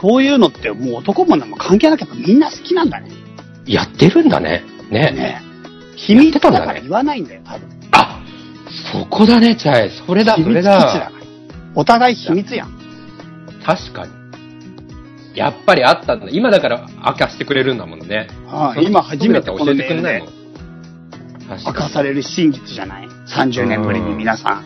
[0.00, 3.10] そういうのってもう男も女も関係なくやっぱみんな好きなんだね。
[3.66, 4.62] やってるんだね。
[4.90, 5.42] ねね
[5.96, 7.68] 秘密だから言わないんだよ、多分。
[7.92, 8.20] あ、
[8.92, 9.90] そこだね、チャイ。
[9.90, 11.10] それだ、それ秘密基地だ。
[11.74, 12.78] お互い秘密やん。
[13.64, 14.15] 確かに。
[15.36, 16.26] やっぱりあったんだ。
[16.30, 18.28] 今だから明かしてくれるんだもんね。
[18.48, 20.28] ああ今初めてこ教えてくれないもん。
[21.48, 24.64] 確明かかされる真実じゃない ?30 年ぶりに皆さん。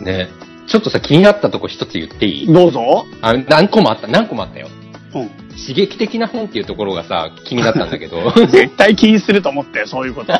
[0.00, 0.06] に。
[0.06, 0.28] ね
[0.68, 2.46] ちょっとさ、気になったとこ一つ言っていい？
[2.52, 3.04] どうぞ。
[3.20, 4.68] あ、何個もあった、何個もあったよ。
[5.14, 5.28] うん。
[5.58, 8.30] 刺激的な本っていうところがさ、気になったんだけど。
[8.48, 10.32] 絶対気にすると思ったよ、そういうこと。
[10.32, 10.38] 違う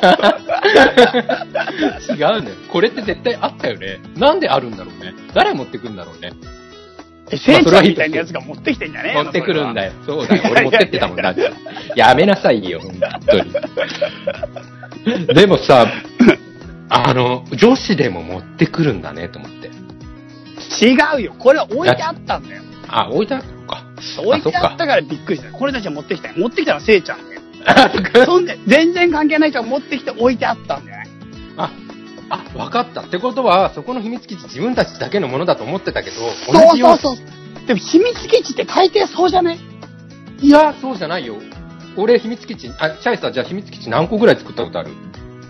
[2.43, 2.55] のよ。
[2.71, 3.99] これって絶対あったよね。
[4.17, 5.13] なんであるんだろうね。
[5.35, 6.33] 誰持ってくんだろうね。
[7.33, 9.93] え、せいちゃんみたいなやつが持ってきてんじゃねえの持ってくるんだよ。
[9.93, 9.99] よ。
[10.05, 10.43] そうだよ。
[10.51, 11.51] 俺持ってってたもんだって。
[11.97, 15.27] やめなさいよ、 本当に。
[15.35, 15.87] でもさ、
[16.91, 19.71] あの、女子でも持ってくるんだね、と思って。
[20.85, 21.35] 違うよ。
[21.39, 22.63] これは置いてあったんだよ。
[22.89, 23.85] あ、置いてあったのか。
[24.19, 25.55] 置いてあそったからびっくりしたよ。
[25.55, 26.35] これたちは持ってきたよ。
[26.37, 27.19] 持ってきたのはせいちゃん
[28.45, 31.11] で、全然関係ない人が持ってきて置いてあったんだよね。
[31.57, 31.71] あ、
[32.35, 33.03] あ、わかった。
[33.03, 37.67] ってことは、そこの秘密基地自分たちだけのものだと思ってたけど、そう同じよそうそう。
[37.67, 39.59] でも秘密基地って大抵そうじゃね
[40.41, 40.49] い？
[40.49, 41.37] や、そうじゃないよ。
[41.95, 44.91] 俺、秘密基地、あ、チャイさん、じゃあ秘密基地何個ぐらい作ったことある？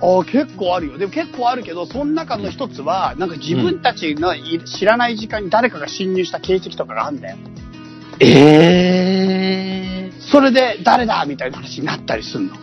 [0.01, 0.99] ああ、結構あるよ。
[0.99, 7.37] でも結構あるけど、その中の一つは、なんか自分たちのい知らない時間に誰かが侵入した形跡とかがあるんだよ。
[8.19, 11.25] ええそれで誰だ？
[11.27, 12.55] みたいな話になったりすんの。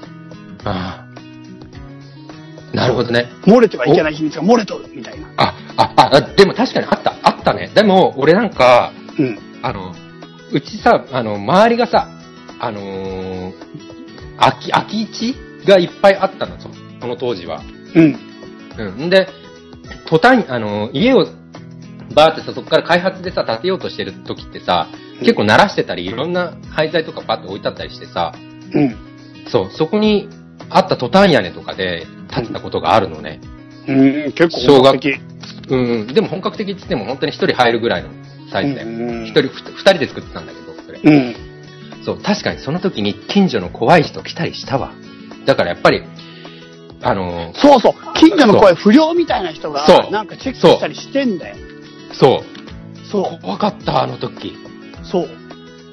[0.65, 1.09] ああ。
[2.74, 3.32] なるほどね。
[3.43, 5.28] 漏れてはいけない秘密が漏れとるみたいな。
[5.38, 7.72] あ、あ、あ、あでも確かにあった、あったね。
[7.74, 9.39] でも、俺なんか、うん。
[9.61, 9.93] あの、
[10.51, 12.07] うちさ、あの、周りがさ、
[12.59, 13.53] あのー
[14.39, 15.36] 空き、空き地
[15.67, 16.70] がいっぱいあったの、そ
[17.01, 17.61] その当時は。
[17.95, 18.17] うん。
[18.78, 19.05] うん。
[19.07, 19.28] んで、
[20.07, 21.26] 途端に、あの、家を、
[22.15, 24.88] バーってさ、そこから開発でさ、建てようとしてる時ってさ、
[25.20, 28.34] 結構鳴らしてたり、いろんな廃材とかバッと置いてあったりしてさ、
[28.74, 28.95] うん。
[29.49, 30.30] そう、そこに
[30.70, 33.40] あったトタン屋根とかで建てたことがあるのね。
[33.88, 35.20] うん、結構本格的。
[35.70, 36.08] うん、うん。
[36.08, 38.10] でも本格的って言っても本当に一人入るぐらいの
[38.52, 38.84] サイズで。
[38.84, 41.00] うん一人、ふ二人で作ってたんだけど、それ。
[41.04, 41.36] うん。
[42.04, 44.94] そう、確かにその時に近所の怖い人来たりしたわ。
[45.46, 46.04] だからやっぱり、
[47.02, 47.94] あのーそうそう。
[48.16, 51.56] 近所の声不良みたいな人がそ、うなんかチェックしたりしてんだよ。
[52.14, 53.42] そう、そう。
[53.42, 54.58] 怖かった、あの時。
[55.04, 55.30] そう。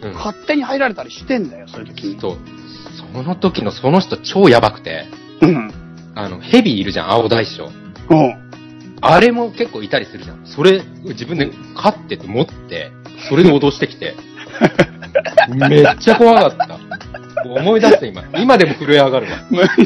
[0.02, 0.12] うん。
[0.14, 2.20] 勝手に入られたりしてんだよ、そういう時に。
[2.20, 2.36] そう。
[3.14, 5.06] その時のその人超やばくて、
[5.40, 5.72] うん。
[6.16, 7.70] あの、ヘビいるじゃん、青大将。
[8.08, 8.50] うん。
[9.02, 10.46] あれも結構いたりするじゃん。
[10.46, 12.90] それ、自分で飼ってて持って、
[13.28, 14.14] それで脅してきて。
[15.68, 16.78] めっちゃ怖かった。
[17.44, 18.24] 思い出して今。
[18.38, 19.38] 今でも震え上がるわ。
[19.50, 19.78] むっち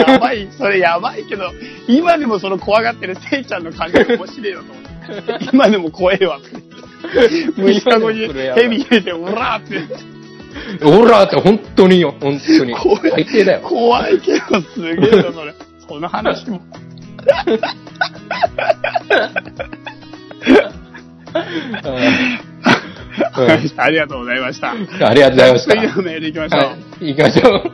[0.00, 0.12] ゃ。
[0.12, 1.50] やばい、それやばいけど、
[1.88, 5.46] 今でもその怖がってるせいちゃんの感じが面白いよと思って。
[5.52, 6.50] 今でも怖えわって。
[7.60, 10.13] 虫かごにヘビ入れて、オラーって。
[10.82, 12.74] オラーって本当によ、本当に。
[12.74, 13.60] 怖い最低だよ。
[13.60, 15.54] 怖いけど、すげえな、それ。
[15.86, 16.60] その話も。
[23.76, 24.72] ありがとうございました。
[24.72, 25.72] ありがとうございました。
[25.72, 26.60] 次のメール行きましょう。
[26.62, 27.72] はい、行きましょう。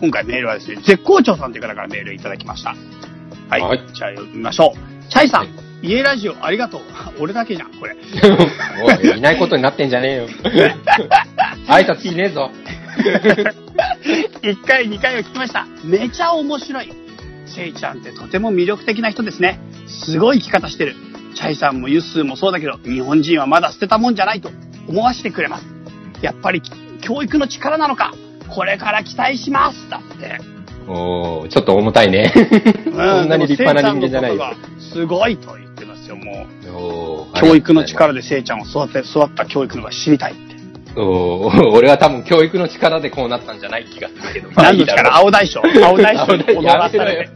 [0.00, 2.74] 今回メールはですね、絶好調さんという方からメールいただきました。
[3.48, 3.60] はい。
[3.60, 5.10] はいじゃあ読みましょう。
[5.10, 6.80] チャイさん、はい家ラジオありがとう。
[7.20, 7.96] 俺だけじゃん、これ。
[8.82, 10.28] おい、いないことになってんじゃねえよ。
[11.68, 12.50] 挨拶しねえぞ。
[14.42, 15.66] 1回、2回を聞きました。
[15.84, 16.92] めちゃ面白い。
[17.46, 19.58] せいちゃんってとても魅力的な人ですね。
[19.86, 20.94] すごい生き方してる。
[21.34, 24.50] チャイさんもユッスーもそうだけど、日本人はまだ捨てたもんじゃないと
[24.88, 25.66] 思わせてくれます。
[26.20, 26.62] やっぱり
[27.00, 28.14] 教育の力なのか。
[28.48, 29.88] これから期待します。
[29.90, 30.38] だって。
[30.88, 32.32] おー、ちょっと重たいね。
[32.84, 32.90] そ
[33.24, 34.54] んなに立派な人間じゃないよ。
[34.92, 36.46] すごいと言ってますよ、も
[37.34, 37.40] う。
[37.40, 40.52] 教育の力でせいちゃんを育て、育った教育のが知りたいって。
[41.00, 44.50] お俺は多分教育の力でこうなったんじゃない気がするけど。
[44.50, 45.16] 何の力？
[45.16, 45.62] 青大将。
[45.62, 47.30] 青大将で踊らされて。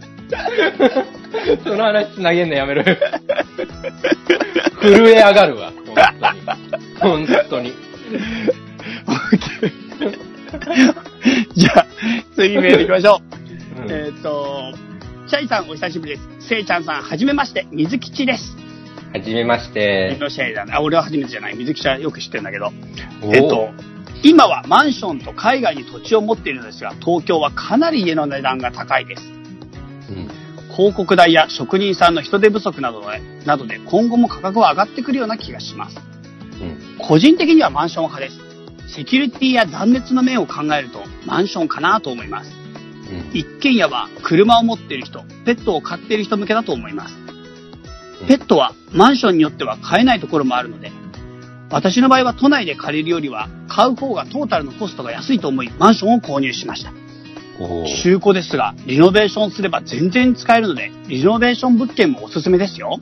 [1.64, 2.96] その話つなげんのやめろよ。
[4.82, 5.72] 震え上がるわ。
[7.00, 7.72] 本当に。
[9.06, 9.16] 本
[9.60, 9.72] 当に。
[11.54, 11.86] じゃあ、
[12.34, 13.20] 次メール行きましょ
[13.78, 13.82] う。
[13.82, 14.72] うん、えっ、と、
[15.28, 16.48] チャイさんお久しぶりです。
[16.48, 18.56] せいちゃんさん、はじめまして、水吉です。
[19.12, 20.16] はじめまして。
[20.20, 20.72] の試合だね。
[20.72, 21.56] あ、俺は初めてじゃない。
[21.56, 22.70] 水吉はよく知ってるんだけど。
[23.34, 23.70] えっと、
[24.22, 29.22] 今はマンションと海外に土地を持っているのですが、東京はかなり家の値段が高いです。
[29.22, 30.28] うん
[30.76, 35.96] 広告代や職人さんの人手不足などで、などで今後も価格は上がってくるような気がします。
[36.60, 38.30] うん個人的にはマンション派で
[38.86, 38.94] す。
[38.94, 42.65] セキュリティや断熱の面を考えるとマンションかなと思います。
[43.10, 47.14] うん一軒家は車を持っている人、ペットを飼っている人向けだと思います。
[48.26, 50.90] ペットはマンションによっては飼えないところもあるので、
[51.70, 56.92] 私の場合は都内で借りるよりは買う方がトータルのコストが安いと思いマンションを購入しました。
[58.02, 62.98] 中古ですが、リノベーションすれば全然使えるので、リノベーション物件もおすすめですよ。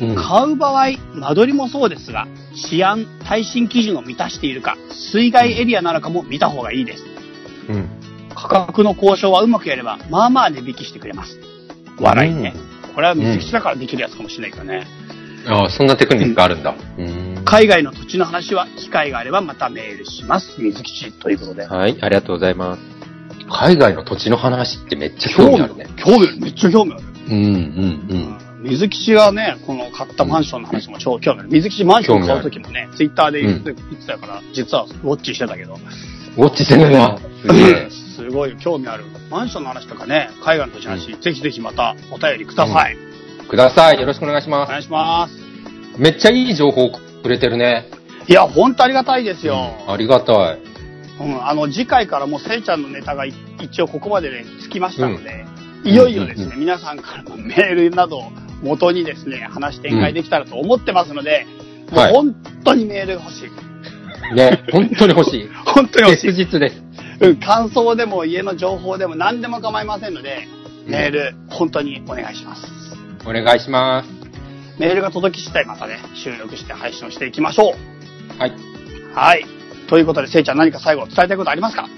[0.00, 4.76] うん買う場合、間取りもそうですが、治安、耐震基準を満たしているか、
[5.12, 7.04] 水害エリアなのかも見た方がいいです。
[7.68, 7.97] うん
[8.42, 11.38] 価格の交渉はうまくやれば、まあまあ値引きしてくれます。
[12.00, 12.54] 笑いね。
[12.94, 14.86] これは水吉だからできるやつかもしれないけどね。
[15.46, 16.74] ああ、そんなテクニックあるんだ。
[16.98, 20.60] うん海外の土地の話は、機会があればまたメールします。
[20.60, 21.66] 水吉ということで。
[21.66, 22.82] はい、ありがとうございます。
[23.50, 25.86] 海外の土地の話ってめっちゃ興味あるね。
[25.96, 26.36] 興味ある。
[26.38, 27.02] めっちゃ興味ある。
[27.28, 27.38] うんう
[28.34, 31.48] ん水吉がね、この買ったマンションの話も超興味ある。
[31.50, 33.74] 水吉マンション買う時もね、ツイッターで言って,、
[34.06, 36.42] たから、実はウォッチしてたけど、うん。
[36.42, 37.18] ウォッチしてるな。
[37.90, 39.04] すごい興味ある。
[39.30, 42.96] マンションの話とかね、海外の土地の話、ぜひぜひまたお便りください。
[43.48, 44.00] ください。
[44.00, 45.34] よろしくお願いしまお願いします。
[45.34, 46.00] す。
[46.00, 47.88] めっちゃいい情報くれてるね。
[48.26, 49.72] いや、ほんとありがたいですよ。
[49.86, 50.58] ありがたい。
[51.20, 55.44] うん、あの、次回からもうせいちゃんのネタがい一応ここまででつきましたので、
[55.84, 58.32] いよいよですね、うんうん皆さんからのメールなどを
[58.62, 61.46] 元にですね、話展開できたらと思ってますので、
[61.90, 62.34] もうはい本
[62.64, 64.34] 当にメールが欲しい。
[64.34, 65.48] ね、本当に欲しい。
[65.64, 66.32] 本当に欲しい切。
[66.32, 66.82] 実です。
[67.20, 70.46] うん、感想でも家の情報でも何でも構いませんので、
[70.86, 72.62] メール、本当にお願いします。
[73.26, 74.08] お願いします。
[74.78, 78.40] メールが届き次第またね、収録して配信をしていきましょう。
[78.40, 78.52] はい。
[79.14, 79.44] はい。
[79.88, 81.88] ということで、せいちゃん何か最後伝えたいことありますか？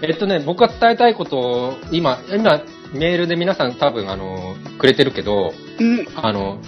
[0.00, 2.62] えっとね、僕が伝えたいことを、今、今、
[2.92, 6.06] メールで皆さん多分、あの、くれてるけど、うん。
[6.16, 6.60] あの、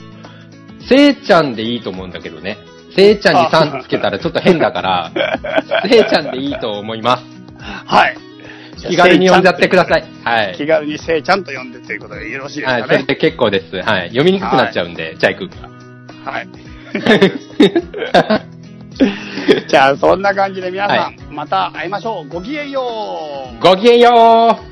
[0.89, 2.59] せいちゃんでいいと思うんだけどね。
[2.95, 5.12] せいちゃんにさんつけたらちょっと変だから、
[5.89, 7.25] せいちゃんでいいと思います。
[7.87, 8.16] はい。
[8.89, 10.05] 気軽に呼んじゃってください。
[10.25, 10.55] はい。
[10.57, 12.95] 気軽にせいちゃんと呼んでということでよろしいですはい、かね。
[12.95, 13.77] それで結構です。
[13.77, 14.09] はい。
[14.09, 15.68] 読みにくくなっちゃうんで、チャイ君が。
[16.31, 16.49] はい。
[19.68, 22.29] じゃあ、そんな感じで皆さん、また会いましょう。
[22.29, 22.83] ごきげんよ
[23.59, 23.62] う。
[23.62, 24.71] ごきげんよう